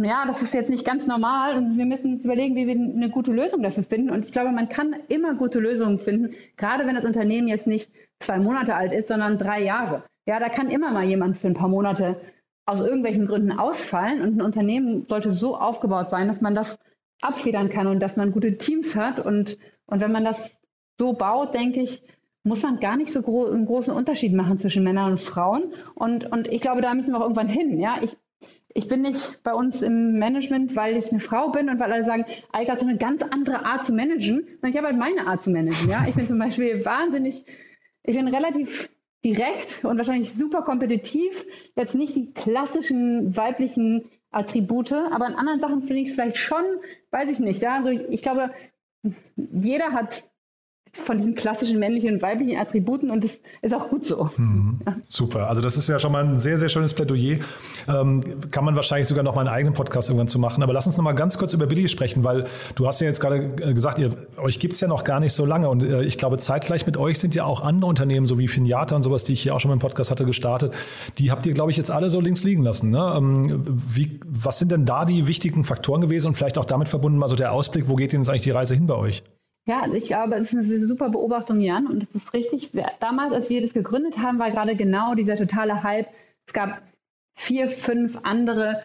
ja, 0.02 0.24
das 0.26 0.42
ist 0.42 0.54
jetzt 0.54 0.70
nicht 0.70 0.84
ganz 0.84 1.06
normal 1.06 1.56
und 1.56 1.78
wir 1.78 1.86
müssen 1.86 2.14
uns 2.14 2.24
überlegen, 2.24 2.56
wie 2.56 2.66
wir 2.66 2.74
eine 2.74 3.08
gute 3.08 3.32
Lösung 3.32 3.62
dafür 3.62 3.82
finden. 3.84 4.10
Und 4.10 4.24
ich 4.24 4.32
glaube, 4.32 4.52
man 4.52 4.68
kann 4.68 4.94
immer 5.08 5.34
gute 5.34 5.60
Lösungen 5.60 5.98
finden, 5.98 6.34
gerade 6.56 6.86
wenn 6.86 6.94
das 6.94 7.04
Unternehmen 7.04 7.48
jetzt 7.48 7.66
nicht 7.66 7.90
zwei 8.20 8.38
Monate 8.38 8.74
alt 8.74 8.92
ist, 8.92 9.08
sondern 9.08 9.38
drei 9.38 9.62
Jahre. 9.62 10.02
Ja, 10.26 10.38
da 10.40 10.50
kann 10.50 10.68
immer 10.68 10.90
mal 10.90 11.04
jemand 11.04 11.38
für 11.38 11.46
ein 11.46 11.54
paar 11.54 11.68
Monate 11.68 12.20
aus 12.66 12.80
irgendwelchen 12.80 13.26
Gründen 13.26 13.52
ausfallen 13.52 14.20
und 14.20 14.36
ein 14.36 14.42
Unternehmen 14.42 15.06
sollte 15.08 15.32
so 15.32 15.56
aufgebaut 15.56 16.10
sein, 16.10 16.28
dass 16.28 16.42
man 16.42 16.54
das 16.54 16.78
abfedern 17.22 17.70
kann 17.70 17.86
und 17.86 18.00
dass 18.00 18.16
man 18.16 18.30
gute 18.30 18.58
Teams 18.58 18.94
hat. 18.94 19.24
Und, 19.24 19.56
und 19.86 20.00
wenn 20.00 20.12
man 20.12 20.24
das 20.24 20.58
so 20.98 21.14
baut, 21.14 21.54
denke 21.54 21.80
ich, 21.80 22.02
muss 22.48 22.62
man 22.62 22.80
gar 22.80 22.96
nicht 22.96 23.12
so 23.12 23.22
gro 23.22 23.46
einen 23.46 23.66
großen 23.66 23.94
Unterschied 23.94 24.32
machen 24.32 24.58
zwischen 24.58 24.82
Männern 24.82 25.12
und 25.12 25.20
Frauen. 25.20 25.72
Und, 25.94 26.30
und 26.32 26.48
ich 26.48 26.60
glaube, 26.60 26.80
da 26.80 26.92
müssen 26.94 27.12
wir 27.12 27.18
auch 27.18 27.22
irgendwann 27.22 27.48
hin. 27.48 27.78
Ja, 27.78 27.96
ich, 28.02 28.16
ich 28.74 28.88
bin 28.88 29.02
nicht 29.02 29.42
bei 29.44 29.52
uns 29.52 29.82
im 29.82 30.18
Management, 30.18 30.74
weil 30.74 30.96
ich 30.96 31.10
eine 31.10 31.20
Frau 31.20 31.50
bin 31.50 31.68
und 31.68 31.78
weil 31.78 31.92
alle 31.92 32.04
sagen, 32.04 32.24
Eike 32.52 32.72
hat 32.72 32.80
so 32.80 32.86
eine 32.86 32.96
ganz 32.96 33.22
andere 33.22 33.64
Art 33.64 33.84
zu 33.84 33.92
managen. 33.92 34.46
Und 34.60 34.68
ich 34.68 34.76
habe 34.76 34.88
halt 34.88 34.98
meine 34.98 35.26
Art 35.26 35.42
zu 35.42 35.50
managen. 35.50 35.88
Ja, 35.90 36.04
ich 36.08 36.14
bin 36.14 36.26
zum 36.26 36.38
Beispiel 36.38 36.84
wahnsinnig, 36.84 37.44
ich 38.02 38.16
bin 38.16 38.28
relativ 38.28 38.90
direkt 39.24 39.84
und 39.84 39.98
wahrscheinlich 39.98 40.32
super 40.32 40.62
kompetitiv. 40.62 41.44
Jetzt 41.76 41.94
nicht 41.94 42.16
die 42.16 42.32
klassischen 42.32 43.36
weiblichen 43.36 44.04
Attribute, 44.30 44.92
aber 44.92 45.26
in 45.26 45.34
anderen 45.34 45.60
Sachen 45.60 45.82
finde 45.82 46.02
ich 46.02 46.08
es 46.08 46.14
vielleicht 46.14 46.36
schon, 46.36 46.64
weiß 47.10 47.30
ich 47.30 47.40
nicht. 47.40 47.60
Ja, 47.60 47.76
also 47.76 47.90
ich 47.90 48.22
glaube, 48.22 48.50
jeder 49.36 49.92
hat 49.92 50.24
von 50.92 51.18
diesen 51.18 51.34
klassischen 51.34 51.78
männlichen 51.78 52.14
und 52.14 52.22
weiblichen 52.22 52.58
Attributen 52.58 53.10
und 53.10 53.24
das 53.24 53.40
ist 53.62 53.74
auch 53.74 53.88
gut 53.88 54.04
so. 54.04 54.30
Mhm. 54.36 54.80
Ja. 54.86 54.96
Super, 55.08 55.48
also 55.48 55.62
das 55.62 55.76
ist 55.76 55.88
ja 55.88 55.98
schon 55.98 56.12
mal 56.12 56.24
ein 56.24 56.38
sehr, 56.38 56.58
sehr 56.58 56.68
schönes 56.68 56.94
Plädoyer. 56.94 57.38
Ähm, 57.88 58.22
kann 58.50 58.64
man 58.64 58.76
wahrscheinlich 58.76 59.08
sogar 59.08 59.24
noch 59.24 59.34
mal 59.34 59.42
einen 59.42 59.50
eigenen 59.50 59.74
Podcast 59.74 60.08
irgendwann 60.08 60.28
zu 60.28 60.38
machen. 60.38 60.62
Aber 60.62 60.72
lass 60.72 60.86
uns 60.86 60.96
noch 60.96 61.04
mal 61.04 61.12
ganz 61.12 61.38
kurz 61.38 61.52
über 61.52 61.66
Billy 61.66 61.88
sprechen, 61.88 62.24
weil 62.24 62.46
du 62.74 62.86
hast 62.86 63.00
ja 63.00 63.06
jetzt 63.06 63.20
gerade 63.20 63.54
äh, 63.60 63.74
gesagt, 63.74 63.98
ihr, 63.98 64.12
euch 64.36 64.58
gibt 64.58 64.74
es 64.74 64.80
ja 64.80 64.88
noch 64.88 65.04
gar 65.04 65.20
nicht 65.20 65.32
so 65.32 65.44
lange 65.44 65.68
und 65.68 65.82
äh, 65.82 66.02
ich 66.02 66.18
glaube, 66.18 66.38
zeitgleich 66.38 66.86
mit 66.86 66.96
euch 66.96 67.18
sind 67.18 67.34
ja 67.34 67.44
auch 67.44 67.62
andere 67.62 67.88
Unternehmen, 67.88 68.26
so 68.26 68.38
wie 68.38 68.48
Finjata 68.48 68.96
und 68.96 69.02
sowas, 69.02 69.24
die 69.24 69.32
ich 69.32 69.42
hier 69.42 69.54
auch 69.54 69.60
schon 69.60 69.70
mal 69.70 69.74
im 69.74 69.80
Podcast 69.80 70.10
hatte, 70.10 70.24
gestartet. 70.24 70.74
Die 71.18 71.30
habt 71.30 71.46
ihr, 71.46 71.52
glaube 71.52 71.70
ich, 71.70 71.76
jetzt 71.76 71.90
alle 71.90 72.10
so 72.10 72.20
links 72.20 72.44
liegen 72.44 72.62
lassen. 72.62 72.90
Ne? 72.90 73.14
Ähm, 73.16 73.64
wie, 73.66 74.20
was 74.26 74.58
sind 74.58 74.72
denn 74.72 74.84
da 74.84 75.04
die 75.04 75.26
wichtigen 75.26 75.64
Faktoren 75.64 76.00
gewesen 76.00 76.28
und 76.28 76.34
vielleicht 76.34 76.58
auch 76.58 76.64
damit 76.64 76.88
verbunden 76.88 77.18
mal 77.18 77.28
so 77.28 77.36
der 77.36 77.52
Ausblick, 77.52 77.88
wo 77.88 77.94
geht 77.96 78.12
denn 78.12 78.20
jetzt 78.20 78.28
eigentlich 78.28 78.42
die 78.42 78.50
Reise 78.50 78.74
hin 78.74 78.86
bei 78.86 78.94
euch? 78.94 79.22
Ja, 79.68 79.80
also 79.82 79.96
ich 79.96 80.06
glaube, 80.06 80.36
es 80.36 80.54
ist 80.54 80.70
eine 80.70 80.86
super 80.86 81.10
Beobachtung, 81.10 81.60
Jan, 81.60 81.86
und 81.86 82.04
es 82.04 82.14
ist 82.14 82.32
richtig. 82.32 82.70
Damals, 83.00 83.34
als 83.34 83.50
wir 83.50 83.60
das 83.60 83.74
gegründet 83.74 84.16
haben, 84.16 84.38
war 84.38 84.50
gerade 84.50 84.76
genau 84.76 85.14
dieser 85.14 85.36
totale 85.36 85.82
Hype. 85.82 86.06
Es 86.46 86.54
gab 86.54 86.80
vier, 87.34 87.68
fünf 87.68 88.18
andere 88.22 88.82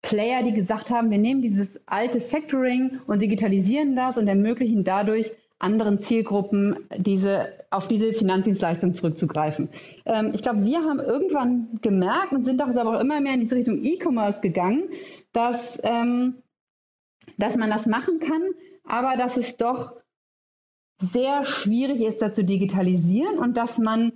Player, 0.00 0.42
die 0.42 0.54
gesagt 0.54 0.88
haben, 0.88 1.10
wir 1.10 1.18
nehmen 1.18 1.42
dieses 1.42 1.78
alte 1.86 2.22
Factoring 2.22 3.00
und 3.06 3.20
digitalisieren 3.20 3.96
das 3.96 4.16
und 4.16 4.26
ermöglichen 4.26 4.82
dadurch 4.82 5.30
anderen 5.58 6.00
Zielgruppen 6.00 6.78
diese, 6.96 7.52
auf 7.68 7.86
diese 7.86 8.14
Finanzdienstleistung 8.14 8.94
zurückzugreifen. 8.94 9.68
Ähm, 10.06 10.32
ich 10.34 10.40
glaube, 10.40 10.64
wir 10.64 10.78
haben 10.78 11.00
irgendwann 11.00 11.78
gemerkt 11.82 12.32
und 12.32 12.46
sind 12.46 12.62
auch, 12.62 12.68
aber 12.68 12.96
auch 12.96 13.00
immer 13.00 13.20
mehr 13.20 13.34
in 13.34 13.40
diese 13.40 13.56
Richtung 13.56 13.84
E-Commerce 13.84 14.40
gegangen, 14.40 14.84
dass, 15.34 15.78
ähm, 15.84 16.36
dass 17.36 17.58
man 17.58 17.68
das 17.68 17.84
machen 17.84 18.20
kann, 18.20 18.42
aber 18.84 19.18
dass 19.18 19.36
es 19.36 19.58
doch 19.58 20.03
sehr 21.00 21.44
schwierig 21.44 22.00
ist, 22.00 22.22
das 22.22 22.34
zu 22.34 22.44
digitalisieren 22.44 23.38
und 23.38 23.56
dass 23.56 23.78
man 23.78 24.12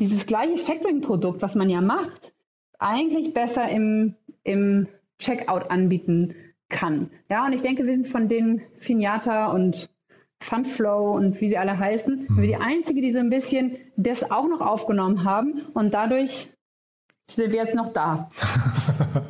dieses 0.00 0.26
gleiche 0.26 0.56
Factoring-Produkt, 0.56 1.42
was 1.42 1.54
man 1.54 1.68
ja 1.68 1.80
macht, 1.80 2.32
eigentlich 2.78 3.34
besser 3.34 3.68
im, 3.68 4.14
im 4.42 4.88
Checkout 5.18 5.70
anbieten 5.70 6.34
kann. 6.68 7.10
Ja, 7.28 7.44
und 7.46 7.52
ich 7.52 7.62
denke, 7.62 7.84
wir 7.84 7.92
sind 7.92 8.06
von 8.06 8.28
den 8.28 8.62
Finata 8.78 9.52
und 9.52 9.90
Fundflow 10.42 11.12
und 11.12 11.40
wie 11.40 11.50
sie 11.50 11.58
alle 11.58 11.78
heißen, 11.78 12.26
mhm. 12.28 12.36
wir 12.36 12.46
die 12.46 12.56
einzige, 12.56 13.02
die 13.02 13.12
so 13.12 13.18
ein 13.18 13.28
bisschen 13.28 13.76
das 13.96 14.30
auch 14.30 14.48
noch 14.48 14.60
aufgenommen 14.60 15.24
haben 15.24 15.66
und 15.74 15.92
dadurch 15.92 16.48
sind 17.30 17.52
wir 17.52 17.62
jetzt 17.62 17.74
noch 17.74 17.92
da. 17.92 18.30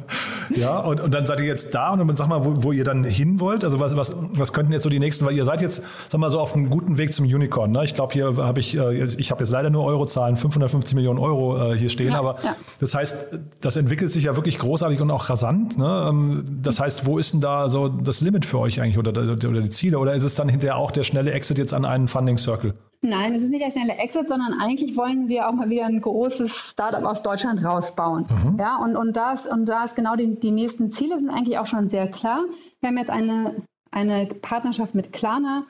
Ja, 0.60 0.78
und, 0.80 1.00
und 1.00 1.14
dann 1.14 1.26
seid 1.26 1.40
ihr 1.40 1.46
jetzt 1.46 1.74
da 1.74 1.90
und 1.90 2.06
dann 2.06 2.14
sag 2.14 2.28
mal, 2.28 2.44
wo, 2.44 2.62
wo 2.62 2.72
ihr 2.72 2.84
dann 2.84 3.04
hin 3.04 3.40
wollt. 3.40 3.64
Also 3.64 3.80
was, 3.80 3.96
was, 3.96 4.14
was 4.32 4.52
könnten 4.52 4.72
jetzt 4.72 4.82
so 4.82 4.90
die 4.90 4.98
nächsten, 4.98 5.24
weil 5.26 5.34
ihr 5.34 5.44
seid 5.44 5.60
jetzt, 5.62 5.82
sag 6.08 6.20
mal, 6.20 6.30
so 6.30 6.40
auf 6.40 6.54
einem 6.54 6.70
guten 6.70 6.98
Weg 6.98 7.12
zum 7.12 7.26
Unicorn. 7.26 7.70
Ne? 7.70 7.84
Ich 7.84 7.94
glaube, 7.94 8.12
hier 8.12 8.36
habe 8.36 8.60
ich, 8.60 8.76
äh, 8.76 9.04
ich 9.04 9.30
habe 9.30 9.42
jetzt 9.42 9.50
leider 9.50 9.70
nur 9.70 9.84
Eurozahlen, 9.84 10.36
550 10.36 10.94
Millionen 10.94 11.18
Euro 11.18 11.72
äh, 11.72 11.78
hier 11.78 11.88
stehen, 11.88 12.12
ja, 12.12 12.18
aber 12.18 12.36
ja. 12.42 12.56
das 12.78 12.94
heißt, 12.94 13.38
das 13.60 13.76
entwickelt 13.76 14.10
sich 14.10 14.24
ja 14.24 14.36
wirklich 14.36 14.58
großartig 14.58 15.00
und 15.00 15.10
auch 15.10 15.28
rasant. 15.30 15.78
Ne? 15.78 16.06
Ähm, 16.08 16.44
das 16.62 16.80
heißt, 16.80 17.06
wo 17.06 17.18
ist 17.18 17.32
denn 17.32 17.40
da 17.40 17.68
so 17.68 17.88
das 17.88 18.20
Limit 18.20 18.44
für 18.44 18.58
euch 18.58 18.80
eigentlich 18.80 18.98
oder, 18.98 19.10
oder 19.10 19.60
die 19.60 19.70
Ziele? 19.70 19.98
Oder 19.98 20.14
ist 20.14 20.24
es 20.24 20.34
dann 20.34 20.48
hinterher 20.48 20.76
auch 20.76 20.90
der 20.90 21.02
schnelle 21.02 21.32
Exit 21.32 21.58
jetzt 21.58 21.74
an 21.74 21.84
einen 21.84 22.08
Funding 22.08 22.38
Circle? 22.38 22.74
Nein, 23.02 23.34
es 23.34 23.42
ist 23.42 23.50
nicht 23.50 23.64
der 23.64 23.70
schnelle 23.70 23.94
Exit, 23.94 24.28
sondern 24.28 24.60
eigentlich 24.60 24.94
wollen 24.94 25.28
wir 25.28 25.48
auch 25.48 25.52
mal 25.52 25.70
wieder 25.70 25.86
ein 25.86 26.02
großes 26.02 26.54
Startup 26.72 27.02
aus 27.04 27.22
Deutschland 27.22 27.64
rausbauen. 27.64 28.26
Mhm. 28.28 28.58
Ja, 28.58 28.76
und, 28.76 28.94
und 28.94 29.16
das, 29.16 29.46
und 29.46 29.64
da 29.64 29.84
ist 29.84 29.96
genau 29.96 30.16
die, 30.16 30.38
die 30.38 30.50
nächsten 30.50 30.92
Ziele 30.92 31.18
sind 31.18 31.30
eigentlich 31.30 31.58
auch 31.58 31.66
schon 31.66 31.88
sehr 31.88 32.08
klar. 32.08 32.44
Wir 32.80 32.88
haben 32.88 32.98
jetzt 32.98 33.10
eine, 33.10 33.62
eine 33.90 34.26
Partnerschaft 34.26 34.94
mit 34.94 35.14
Klarna 35.14 35.64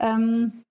ähm, 0.00 0.64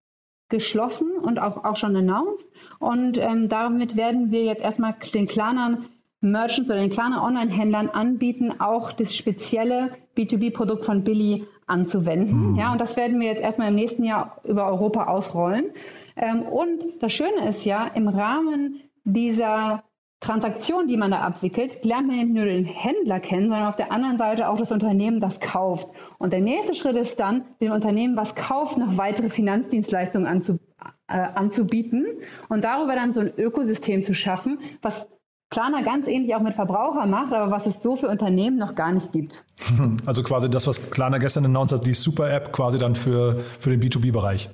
geschlossen 0.50 1.12
und 1.14 1.40
auch, 1.40 1.64
auch 1.64 1.78
schon 1.78 1.96
announced. 1.96 2.46
Und 2.80 3.18
ähm, 3.18 3.48
damit 3.48 3.96
werden 3.96 4.32
wir 4.32 4.44
jetzt 4.44 4.62
erstmal 4.62 4.96
den 5.14 5.28
Klarnern 5.28 5.86
Merchants 6.20 6.70
oder 6.70 6.80
den 6.80 6.92
Klarna 6.92 7.26
Online-Händlern 7.26 7.90
anbieten, 7.90 8.60
auch 8.60 8.92
das 8.92 9.16
spezielle 9.16 9.90
B2B-Produkt 10.16 10.86
von 10.86 11.04
Billy 11.04 11.48
anzuwenden. 11.66 12.52
Mhm. 12.52 12.56
Ja, 12.58 12.74
und 12.74 12.82
das 12.82 12.98
werden 12.98 13.20
wir 13.20 13.28
jetzt 13.28 13.42
erstmal 13.42 13.70
im 13.70 13.76
nächsten 13.76 14.04
Jahr 14.04 14.40
über 14.44 14.68
Europa 14.68 15.06
ausrollen. 15.06 15.72
Ähm, 16.16 16.44
und 16.44 16.82
das 17.00 17.14
Schöne 17.14 17.48
ist 17.50 17.66
ja, 17.66 17.88
im 17.88 18.08
Rahmen 18.08 18.82
dieser 19.04 19.84
Transaktion, 20.22 20.88
die 20.88 20.98
man 20.98 21.12
da 21.12 21.18
abwickelt, 21.18 21.84
lernt 21.84 22.08
man 22.08 22.18
nicht 22.18 22.30
nur 22.30 22.46
den 22.46 22.66
Händler 22.66 23.20
kennen, 23.20 23.50
sondern 23.50 23.68
auf 23.68 23.76
der 23.76 23.92
anderen 23.92 24.20
Seite 24.20 24.48
auch 24.50 24.58
das 24.58 24.72
Unternehmen, 24.72 25.20
das 25.20 25.40
kauft. 25.40 25.90
Und 26.20 26.32
der 26.32 26.42
nächste 26.42 26.76
Schritt 26.76 26.96
ist 26.96 27.20
dann, 27.20 27.44
dem 27.60 27.72
Unternehmen, 27.72 28.16
was 28.16 28.36
kauft, 28.36 28.78
noch 28.78 28.98
weitere 28.98 29.30
Finanzdienstleistungen 29.30 30.28
anzu, 30.28 30.60
äh, 31.08 31.18
anzubieten 31.18 32.06
und 32.50 32.64
darüber 32.64 32.96
dann 32.96 33.14
so 33.14 33.22
ein 33.22 33.34
Ökosystem 33.36 34.04
zu 34.04 34.14
schaffen, 34.14 34.60
was 34.84 35.10
Planer 35.50 35.82
ganz 35.82 36.08
ähnlich 36.08 36.36
auch 36.36 36.40
mit 36.42 36.54
Verbrauchern 36.54 37.10
macht, 37.10 37.34
aber 37.34 37.52
was 37.52 37.66
es 37.66 37.82
so 37.82 37.96
für 37.96 38.08
Unternehmen 38.08 38.58
noch 38.58 38.76
gar 38.76 38.92
nicht 38.92 39.12
gibt. 39.12 39.44
Also 40.06 40.24
quasi 40.24 40.50
das, 40.50 40.68
was 40.68 40.80
Planer 40.80 41.20
gestern 41.20 41.46
announced 41.46 41.78
hat, 41.78 41.86
die 41.86 41.94
Super-App 41.94 42.54
quasi 42.54 42.78
dann 42.78 42.96
für, 42.96 43.36
für 43.60 43.70
den 43.70 43.82
B2B-Bereich. 43.82 44.50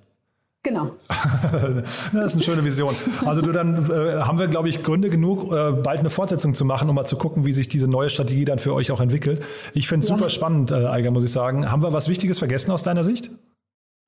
Genau. 0.67 0.91
das 2.12 2.25
ist 2.25 2.34
eine 2.34 2.43
schöne 2.43 2.65
Vision. 2.65 2.93
Also 3.25 3.41
du 3.41 3.53
dann 3.53 3.89
äh, 3.89 4.19
haben 4.19 4.38
wir, 4.38 4.47
glaube 4.47 4.67
ich, 4.67 4.84
Gründe 4.84 5.10
genug, 5.10 5.45
äh, 5.45 5.71
bald 5.71 6.01
eine 6.01 6.10
Fortsetzung 6.10 6.53
zu 6.56 6.65
machen, 6.65 6.89
um 6.89 6.95
mal 6.95 7.06
zu 7.06 7.15
gucken, 7.15 7.45
wie 7.45 7.53
sich 7.53 7.69
diese 7.69 7.88
neue 7.88 8.10
Strategie 8.10 8.43
dann 8.43 8.60
für 8.60 8.73
euch 8.73 8.91
auch 8.91 8.99
entwickelt. 8.99 9.45
Ich 9.73 9.88
finde 9.88 10.03
es 10.03 10.10
ja. 10.10 10.17
super 10.17 10.30
spannend, 10.30 10.71
äh, 10.71 10.88
Eiger, 10.88 11.12
muss 11.12 11.23
ich 11.23 11.32
sagen. 11.32 11.71
Haben 11.71 11.84
wir 11.84 11.93
was 11.93 12.10
Wichtiges 12.10 12.39
vergessen 12.39 12.71
aus 12.71 12.84
deiner 12.84 13.06
Sicht? 13.06 13.32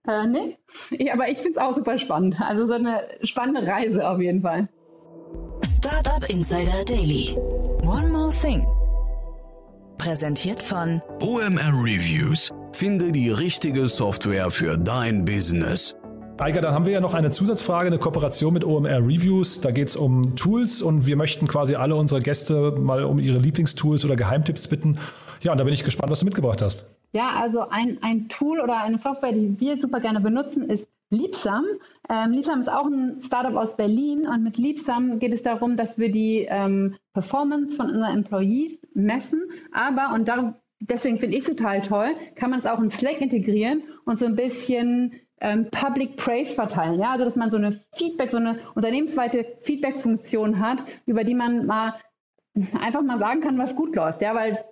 Äh, 0.05 0.27
nee, 0.27 0.57
ich, 0.91 1.13
aber 1.13 1.29
ich 1.29 1.37
finde 1.37 1.59
es 1.59 1.65
auch 1.65 1.73
super 1.73 1.97
spannend. 1.97 2.35
Also 2.41 2.67
so 2.67 2.73
eine 2.73 3.03
spannende 3.23 3.65
Reise 3.65 4.09
auf 4.09 4.19
jeden 4.19 4.41
Fall. 4.41 4.65
Startup 5.77 6.29
Insider 6.29 6.83
Daily. 6.83 7.37
One 7.83 8.09
more 8.09 8.33
thing. 8.33 8.67
Präsentiert 9.97 10.61
von 10.61 11.01
OMR 11.21 11.71
Reviews. 11.83 12.51
Finde 12.73 13.13
die 13.13 13.31
richtige 13.31 13.87
Software 13.87 14.51
für 14.51 14.77
dein 14.77 15.23
Business. 15.23 15.95
Eiger, 16.41 16.61
dann 16.61 16.73
haben 16.73 16.85
wir 16.85 16.93
ja 16.93 17.01
noch 17.01 17.13
eine 17.13 17.31
Zusatzfrage, 17.31 17.87
eine 17.87 17.97
Kooperation 17.97 18.53
mit 18.53 18.63
OMR 18.63 18.99
Reviews. 18.99 19.59
Da 19.59 19.71
geht 19.71 19.89
es 19.89 19.95
um 19.97 20.35
Tools 20.35 20.81
und 20.81 21.05
wir 21.05 21.17
möchten 21.17 21.47
quasi 21.47 21.75
alle 21.75 21.95
unsere 21.95 22.21
Gäste 22.21 22.75
mal 22.79 23.03
um 23.03 23.19
ihre 23.19 23.39
Lieblingstools 23.39 24.05
oder 24.05 24.15
Geheimtipps 24.15 24.69
bitten. 24.69 24.99
Ja, 25.41 25.51
und 25.51 25.57
da 25.57 25.65
bin 25.65 25.73
ich 25.73 25.83
gespannt, 25.83 26.11
was 26.11 26.19
du 26.19 26.25
mitgebracht 26.25 26.61
hast. 26.61 26.85
Ja, 27.11 27.31
also 27.31 27.67
ein, 27.69 27.97
ein 28.01 28.29
Tool 28.29 28.59
oder 28.59 28.81
eine 28.81 28.97
Software, 28.97 29.33
die 29.33 29.59
wir 29.59 29.81
super 29.81 29.99
gerne 29.99 30.21
benutzen, 30.21 30.69
ist 30.69 30.87
Liebsam. 31.09 31.65
Ähm, 32.09 32.31
Liebsam 32.31 32.61
ist 32.61 32.69
auch 32.69 32.85
ein 32.85 33.21
Startup 33.21 33.55
aus 33.55 33.75
Berlin 33.75 34.27
und 34.27 34.43
mit 34.43 34.57
Liebsam 34.57 35.19
geht 35.19 35.33
es 35.33 35.43
darum, 35.43 35.75
dass 35.75 35.97
wir 35.97 36.11
die 36.11 36.47
ähm, 36.49 36.95
Performance 37.13 37.75
von 37.75 37.87
unseren 37.87 38.15
Employees 38.15 38.79
messen. 38.93 39.41
Aber, 39.71 40.13
und 40.13 40.27
darum, 40.27 40.53
deswegen 40.79 41.17
finde 41.17 41.35
ich 41.35 41.43
es 41.43 41.49
total 41.49 41.81
toll, 41.81 42.09
kann 42.35 42.51
man 42.51 42.59
es 42.59 42.65
auch 42.65 42.79
in 42.79 42.91
Slack 42.91 43.21
integrieren 43.21 43.83
und 44.05 44.19
so 44.19 44.25
ein 44.25 44.35
bisschen 44.35 45.13
ähm, 45.41 45.69
Public 45.71 46.17
Praise 46.17 46.53
verteilen. 46.53 46.99
Ja, 46.99 47.11
also 47.11 47.25
dass 47.25 47.35
man 47.35 47.51
so 47.51 47.57
eine 47.57 47.81
Feedback, 47.93 48.31
so 48.31 48.37
eine 48.37 48.59
unternehmensweite 48.75 49.45
Feedback-Funktion 49.61 50.59
hat, 50.59 50.79
über 51.05 51.23
die 51.23 51.35
man 51.35 51.65
mal 51.65 51.95
einfach 52.79 53.01
mal 53.01 53.17
sagen 53.17 53.41
kann, 53.41 53.57
was 53.57 53.75
gut 53.75 53.95
läuft. 53.95 54.21
Ja, 54.21 54.35
weil 54.35 54.63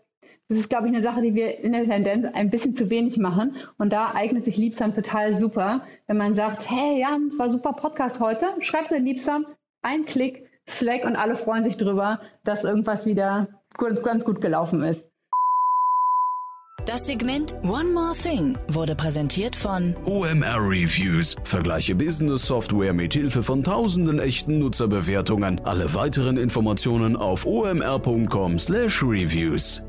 das 0.49 0.59
ist, 0.59 0.69
glaube 0.69 0.87
ich, 0.87 0.93
eine 0.93 1.01
Sache, 1.01 1.21
die 1.21 1.35
wir 1.35 1.59
in 1.59 1.73
der 1.73 1.85
Tendenz 1.85 2.25
ein 2.33 2.49
bisschen 2.49 2.75
zu 2.75 2.89
wenig 2.89 3.17
machen. 3.17 3.57
Und 3.77 3.91
da 3.91 4.13
eignet 4.13 4.45
sich 4.45 4.55
Liebsam 4.55 4.93
total 4.93 5.33
super, 5.33 5.81
wenn 6.07 6.17
man 6.17 6.35
sagt, 6.35 6.69
hey 6.69 7.01
Jan, 7.01 7.31
war 7.37 7.49
super 7.49 7.73
Podcast 7.73 8.19
heute, 8.19 8.47
schreib's 8.61 8.91
in 8.91 9.05
Liebsam, 9.05 9.45
ein 9.81 10.05
Klick, 10.05 10.49
Slack 10.69 11.05
und 11.05 11.15
alle 11.15 11.35
freuen 11.35 11.65
sich 11.65 11.77
drüber, 11.77 12.21
dass 12.43 12.63
irgendwas 12.63 13.05
wieder 13.05 13.47
ganz 13.77 14.23
gut 14.23 14.41
gelaufen 14.41 14.83
ist. 14.83 15.09
Das 16.87 17.05
Segment 17.05 17.53
One 17.63 17.91
More 17.91 18.15
Thing 18.15 18.57
wurde 18.69 18.95
präsentiert 18.95 19.57
von 19.57 19.93
OMR 20.05 20.57
Reviews. 20.57 21.35
Vergleiche 21.43 21.93
Business 21.95 22.47
Software 22.47 22.93
mit 22.93 23.11
Hilfe 23.11 23.43
von 23.43 23.61
tausenden 23.61 24.19
echten 24.19 24.59
Nutzerbewertungen. 24.59 25.59
Alle 25.65 25.93
weiteren 25.93 26.37
Informationen 26.37 27.17
auf 27.17 27.45
omr.com/reviews. 27.45 29.83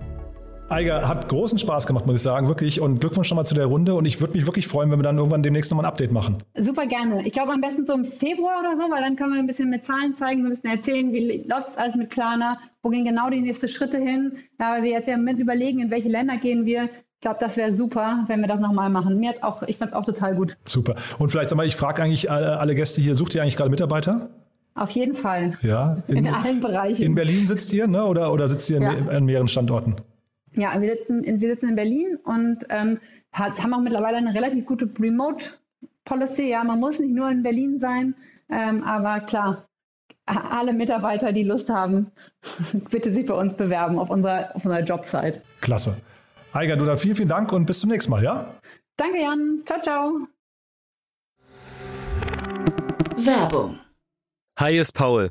Eiger, 0.69 1.09
hat 1.09 1.29
großen 1.29 1.59
Spaß 1.59 1.87
gemacht, 1.87 2.07
muss 2.07 2.17
ich 2.17 2.23
sagen, 2.23 2.47
wirklich. 2.49 2.81
Und 2.81 3.01
Glückwunsch 3.01 3.31
nochmal 3.31 3.47
zu 3.47 3.55
der 3.55 3.67
Runde. 3.67 3.95
Und 3.95 4.05
ich 4.05 4.21
würde 4.21 4.37
mich 4.37 4.47
wirklich 4.47 4.67
freuen, 4.67 4.91
wenn 4.91 4.99
wir 4.99 5.03
dann 5.03 5.17
irgendwann 5.17 5.43
demnächst 5.43 5.71
nochmal 5.71 5.87
ein 5.87 5.89
Update 5.89 6.13
machen. 6.13 6.39
Super 6.59 6.87
gerne. 6.87 7.27
Ich 7.27 7.33
glaube 7.33 7.53
am 7.53 7.61
besten 7.61 7.87
so 7.87 7.95
im 7.95 8.05
Februar 8.05 8.61
oder 8.61 8.77
so, 8.77 8.91
weil 8.91 9.01
dann 9.01 9.17
können 9.17 9.33
wir 9.33 9.39
ein 9.39 9.47
bisschen 9.47 9.71
mit 9.71 9.87
Zahlen 9.87 10.15
zeigen, 10.17 10.43
so 10.43 10.49
ein 10.49 10.51
bisschen 10.51 10.71
erzählen, 10.71 11.13
wie 11.13 11.43
läuft 11.49 11.69
es 11.69 11.79
alles 11.79 11.95
mit 11.95 12.11
Klarna, 12.11 12.59
wo 12.83 12.91
gehen 12.91 13.05
genau 13.05 13.31
die 13.31 13.41
nächsten 13.41 13.69
Schritte 13.69 13.99
hin. 13.99 14.33
Ja, 14.61 14.73
weil 14.73 14.83
wir 14.83 14.91
jetzt 14.91 15.09
ja 15.09 15.17
mit 15.17 15.39
überlegen, 15.39 15.81
in 15.81 15.91
welche 15.91 16.09
Länder 16.09 16.37
gehen 16.37 16.67
wir. 16.67 16.85
Ich 16.85 17.23
glaube, 17.23 17.39
das 17.41 17.57
wäre 17.57 17.73
super, 17.73 18.25
wenn 18.29 18.41
wir 18.41 18.47
das 18.47 18.61
nochmal 18.61 18.91
machen. 18.91 19.19
Mir 19.19 19.35
auch, 19.41 19.63
ich 19.63 19.79
fand 19.79 19.93
es 19.93 19.97
auch 19.97 20.05
total 20.05 20.35
gut. 20.35 20.57
Super. 20.67 20.97
Und 21.19 21.31
vielleicht 21.31 21.49
sag 21.49 21.57
mal, 21.57 21.67
ich 21.67 21.77
frage 21.77 22.03
eigentlich 22.03 22.31
alle, 22.31 22.61
alle 22.61 22.75
Gäste 22.75 23.01
hier, 23.01 23.15
sucht 23.15 23.35
ihr 23.35 23.43
eigentlich 23.43 23.57
gerade 23.57 23.71
Mitarbeiter? 23.71 24.29
Auf 24.75 24.91
jeden 24.91 25.17
Fall. 25.17 25.59
Ja. 25.63 25.97
In, 26.07 26.19
in 26.19 26.29
allen 26.29 26.61
Bereichen. 26.61 27.03
In 27.03 27.15
Berlin 27.15 27.49
sitzt 27.49 27.73
ihr, 27.73 27.89
ne? 27.89 28.05
Oder, 28.05 28.33
oder 28.33 28.47
sitzt 28.47 28.71
ihr 28.71 28.81
ja. 28.81 28.91
an 28.91 29.25
mehreren 29.25 29.49
Standorten? 29.49 29.97
Ja, 30.55 30.81
wir 30.81 30.97
sitzen, 30.97 31.23
in, 31.25 31.41
wir 31.41 31.51
sitzen 31.51 31.71
in 31.71 31.77
Berlin 31.77 32.19
und 32.25 32.67
ähm, 32.71 32.99
haben 33.33 33.75
auch 33.75 33.81
mittlerweile 33.81 34.17
eine 34.17 34.35
relativ 34.35 34.65
gute 34.67 34.91
Remote-Policy. 34.99 36.49
Ja, 36.49 36.65
man 36.65 36.81
muss 36.81 36.99
nicht 36.99 37.15
nur 37.15 37.31
in 37.31 37.43
Berlin 37.43 37.79
sein, 37.81 38.15
ähm, 38.49 38.83
aber 38.83 39.21
klar, 39.21 39.69
alle 40.27 40.73
Mitarbeiter, 40.73 41.33
die 41.33 41.45
Lust 41.45 41.71
haben, 41.71 42.11
bitte 42.91 43.13
sich 43.13 43.27
bei 43.27 43.35
uns 43.35 43.55
bewerben 43.55 43.99
auf 43.99 44.11
unserer, 44.11 44.55
auf 44.55 44.65
unserer 44.65 44.83
Jobsite. 44.83 45.43
Klasse. 45.61 46.01
Eiger, 46.53 46.77
du 46.77 46.85
dann 46.85 46.99
vielen, 46.99 47.15
vielen 47.15 47.29
Dank 47.29 47.53
und 47.53 47.67
bis 47.67 47.81
zum 47.81 47.91
nächsten 47.91 48.11
Mal, 48.11 48.23
ja? 48.23 48.55
Danke, 48.97 49.21
Jan. 49.21 49.63
Ciao, 49.65 49.81
ciao. 49.81 50.27
Werbung. 53.17 53.79
Hi, 54.59 54.79
ist 54.79 54.93
Paul. 54.93 55.31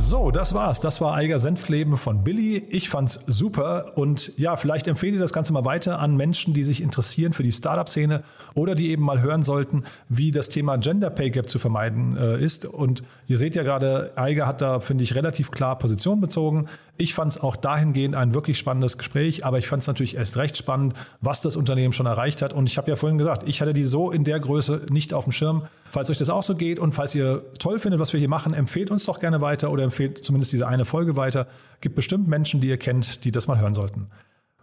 So, 0.00 0.30
das 0.30 0.54
war's. 0.54 0.80
Das 0.80 1.00
war 1.00 1.14
Eiger 1.14 1.40
Senfkleben 1.40 1.96
von 1.96 2.22
Billy. 2.22 2.64
Ich 2.70 2.88
fand's 2.88 3.20
super 3.26 3.92
und 3.96 4.38
ja, 4.38 4.56
vielleicht 4.56 4.86
empfehle 4.86 5.14
ich 5.14 5.20
das 5.20 5.32
Ganze 5.32 5.52
mal 5.52 5.64
weiter 5.64 5.98
an 5.98 6.16
Menschen, 6.16 6.54
die 6.54 6.62
sich 6.62 6.80
interessieren 6.80 7.32
für 7.32 7.42
die 7.42 7.50
Startup-Szene 7.50 8.22
oder 8.54 8.76
die 8.76 8.90
eben 8.90 9.02
mal 9.02 9.20
hören 9.20 9.42
sollten, 9.42 9.82
wie 10.08 10.30
das 10.30 10.50
Thema 10.50 10.76
Gender 10.78 11.10
Pay 11.10 11.30
Gap 11.30 11.48
zu 11.48 11.58
vermeiden 11.58 12.16
äh, 12.16 12.42
ist. 12.42 12.64
Und 12.64 13.02
ihr 13.26 13.38
seht 13.38 13.56
ja 13.56 13.64
gerade, 13.64 14.12
Eiger 14.14 14.46
hat 14.46 14.62
da, 14.62 14.78
finde 14.78 15.02
ich, 15.02 15.16
relativ 15.16 15.50
klar 15.50 15.76
Position 15.76 16.20
bezogen. 16.20 16.68
Ich 16.96 17.14
fand 17.14 17.32
es 17.32 17.40
auch 17.40 17.56
dahingehend 17.56 18.14
ein 18.14 18.34
wirklich 18.34 18.58
spannendes 18.58 18.98
Gespräch, 18.98 19.44
aber 19.44 19.58
ich 19.58 19.68
fand 19.68 19.82
es 19.82 19.86
natürlich 19.86 20.16
erst 20.16 20.36
recht 20.36 20.56
spannend, 20.56 20.94
was 21.20 21.40
das 21.40 21.54
Unternehmen 21.54 21.92
schon 21.92 22.06
erreicht 22.06 22.42
hat. 22.42 22.52
Und 22.52 22.68
ich 22.68 22.76
habe 22.76 22.90
ja 22.90 22.96
vorhin 22.96 23.18
gesagt, 23.18 23.42
ich 23.46 23.60
hatte 23.60 23.72
die 23.72 23.84
so 23.84 24.10
in 24.10 24.24
der 24.24 24.40
Größe 24.40 24.86
nicht 24.90 25.14
auf 25.14 25.24
dem 25.24 25.32
Schirm. 25.32 25.62
Falls 25.90 26.10
euch 26.10 26.18
das 26.18 26.28
auch 26.28 26.42
so 26.42 26.54
geht 26.54 26.78
und 26.78 26.92
falls 26.92 27.14
ihr 27.14 27.44
toll 27.58 27.78
findet, 27.78 28.00
was 28.00 28.12
wir 28.12 28.20
hier 28.20 28.28
machen, 28.28 28.52
empfehlt 28.52 28.90
uns 28.90 29.06
doch 29.06 29.20
gerne 29.20 29.40
weiter 29.40 29.70
oder 29.70 29.87
empfehlt 29.88 30.24
zumindest 30.24 30.52
diese 30.52 30.66
eine 30.66 30.84
Folge 30.84 31.16
weiter. 31.16 31.46
Gibt 31.80 31.94
bestimmt 31.94 32.28
Menschen, 32.28 32.60
die 32.60 32.68
ihr 32.68 32.76
kennt, 32.76 33.24
die 33.24 33.32
das 33.32 33.46
mal 33.46 33.60
hören 33.60 33.74
sollten. 33.74 34.08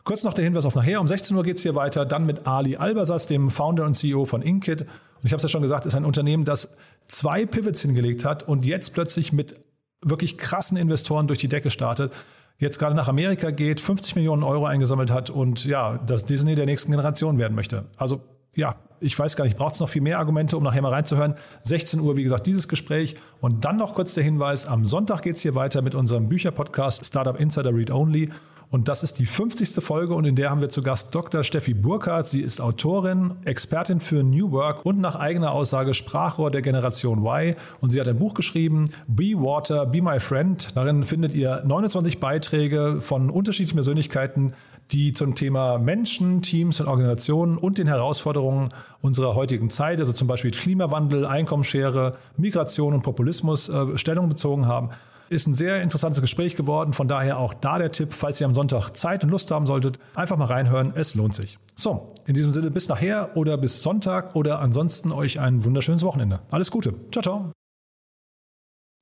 Kurz 0.03 0.23
noch 0.23 0.33
der 0.33 0.43
Hinweis 0.43 0.65
auf 0.65 0.75
nachher. 0.75 1.01
Um 1.01 1.07
16 1.07 1.35
Uhr 1.35 1.43
geht 1.43 1.57
es 1.57 1.63
hier 1.63 1.75
weiter, 1.75 2.05
dann 2.05 2.25
mit 2.25 2.45
Ali 2.45 2.75
Albersatz, 2.77 3.25
dem 3.25 3.49
Founder 3.49 3.85
und 3.85 3.95
CEO 3.95 4.25
von 4.25 4.41
Inkit. 4.41 4.81
Und 4.81 4.89
ich 5.23 5.31
habe 5.31 5.37
es 5.37 5.43
ja 5.43 5.49
schon 5.49 5.63
gesagt, 5.63 5.85
ist 5.85 5.95
ein 5.95 6.05
Unternehmen, 6.05 6.45
das 6.45 6.75
zwei 7.07 7.45
Pivots 7.45 7.81
hingelegt 7.81 8.23
hat 8.23 8.47
und 8.47 8.65
jetzt 8.65 8.93
plötzlich 8.93 9.33
mit 9.33 9.55
wirklich 10.03 10.37
krassen 10.37 10.77
Investoren 10.77 11.25
durch 11.25 11.39
die 11.39 11.47
Decke 11.47 11.71
startet, 11.71 12.13
jetzt 12.59 12.77
gerade 12.77 12.95
nach 12.95 13.07
Amerika 13.07 13.49
geht, 13.49 13.81
50 13.81 14.15
Millionen 14.15 14.43
Euro 14.43 14.65
eingesammelt 14.65 15.11
hat 15.11 15.31
und 15.31 15.65
ja, 15.65 15.99
das 16.05 16.25
Disney 16.25 16.55
der 16.55 16.67
nächsten 16.67 16.91
Generation 16.91 17.37
werden 17.37 17.55
möchte. 17.55 17.85
Also 17.97 18.21
ja, 18.55 18.75
ich 18.99 19.17
weiß 19.17 19.35
gar 19.35 19.43
nicht, 19.43 19.57
braucht 19.57 19.75
es 19.75 19.79
noch 19.79 19.89
viel 19.89 20.01
mehr 20.01 20.19
Argumente, 20.19 20.57
um 20.57 20.63
nachher 20.63 20.81
mal 20.81 20.91
reinzuhören. 20.91 21.35
16 21.63 21.99
Uhr, 21.99 22.15
wie 22.17 22.23
gesagt, 22.23 22.47
dieses 22.47 22.67
Gespräch. 22.67 23.15
Und 23.41 23.65
dann 23.65 23.75
noch 23.75 23.93
kurz 23.93 24.13
der 24.13 24.23
Hinweis, 24.23 24.65
am 24.65 24.85
Sonntag 24.85 25.21
geht 25.21 25.35
es 25.35 25.41
hier 25.41 25.55
weiter 25.55 25.81
mit 25.81 25.95
unserem 25.95 26.29
Bücherpodcast 26.29 27.05
Startup 27.05 27.39
Insider 27.39 27.73
Read 27.73 27.91
Only. 27.91 28.31
Und 28.71 28.87
das 28.87 29.03
ist 29.03 29.19
die 29.19 29.25
50. 29.25 29.83
Folge 29.83 30.15
und 30.15 30.25
in 30.25 30.35
der 30.35 30.49
haben 30.49 30.59
wir 30.59 30.69
zu 30.69 30.81
Gast 30.81 31.13
Dr. 31.13 31.43
Steffi 31.43 31.73
Burkhardt. 31.73 32.27
Sie 32.27 32.41
ist 32.41 32.59
Autorin, 32.59 33.35
Expertin 33.45 33.99
für 33.99 34.23
New 34.23 34.51
Work 34.51 34.85
und 34.85 34.99
nach 34.99 35.15
eigener 35.15 35.51
Aussage 35.51 35.93
Sprachrohr 35.93 36.49
der 36.49 36.61
Generation 36.61 37.19
Y. 37.19 37.55
Und 37.79 37.91
sie 37.91 38.01
hat 38.01 38.07
ein 38.07 38.17
Buch 38.17 38.33
geschrieben, 38.33 38.89
Be 39.07 39.33
Water, 39.35 39.85
Be 39.85 40.01
My 40.01 40.19
Friend. 40.19 40.75
Darin 40.75 41.03
findet 41.03 41.35
ihr 41.35 41.61
29 41.65 42.19
Beiträge 42.19 42.97
von 43.01 43.29
unterschiedlichen 43.29 43.75
Persönlichkeiten, 43.75 44.53
die 44.91 45.13
zum 45.13 45.35
Thema 45.35 45.77
Menschen, 45.77 46.41
Teams 46.41 46.79
und 46.79 46.87
Organisationen 46.87 47.57
und 47.57 47.77
den 47.77 47.87
Herausforderungen 47.87 48.69
unserer 49.01 49.35
heutigen 49.35 49.69
Zeit, 49.69 49.99
also 49.99 50.13
zum 50.13 50.27
Beispiel 50.27 50.51
Klimawandel, 50.51 51.25
Einkommensschere, 51.25 52.17
Migration 52.37 52.93
und 52.93 53.01
Populismus, 53.01 53.69
äh, 53.69 53.97
Stellung 53.97 54.29
bezogen 54.29 54.67
haben. 54.67 54.89
Ist 55.27 55.47
ein 55.47 55.55
sehr 55.55 55.81
interessantes 55.81 56.21
Gespräch 56.21 56.55
geworden. 56.55 56.93
Von 56.93 57.07
daher 57.07 57.39
auch 57.39 57.55
da 57.55 57.79
der 57.79 57.91
Tipp, 57.91 58.13
falls 58.13 58.39
ihr 58.39 58.45
am 58.45 58.53
Sonntag 58.53 58.91
Zeit 58.91 59.23
und 59.23 59.31
Lust 59.31 59.49
haben 59.49 59.65
solltet, 59.65 59.97
einfach 60.13 60.37
mal 60.37 60.45
reinhören. 60.45 60.93
Es 60.95 61.15
lohnt 61.15 61.33
sich. 61.33 61.57
So, 61.75 62.09
in 62.27 62.35
diesem 62.35 62.51
Sinne 62.51 62.69
bis 62.69 62.87
nachher 62.89 63.35
oder 63.35 63.57
bis 63.57 63.81
Sonntag 63.81 64.35
oder 64.35 64.59
ansonsten 64.59 65.11
euch 65.11 65.39
ein 65.39 65.65
wunderschönes 65.65 66.03
Wochenende. 66.03 66.41
Alles 66.51 66.69
Gute. 66.69 66.93
Ciao, 67.11 67.23
ciao. 67.23 67.64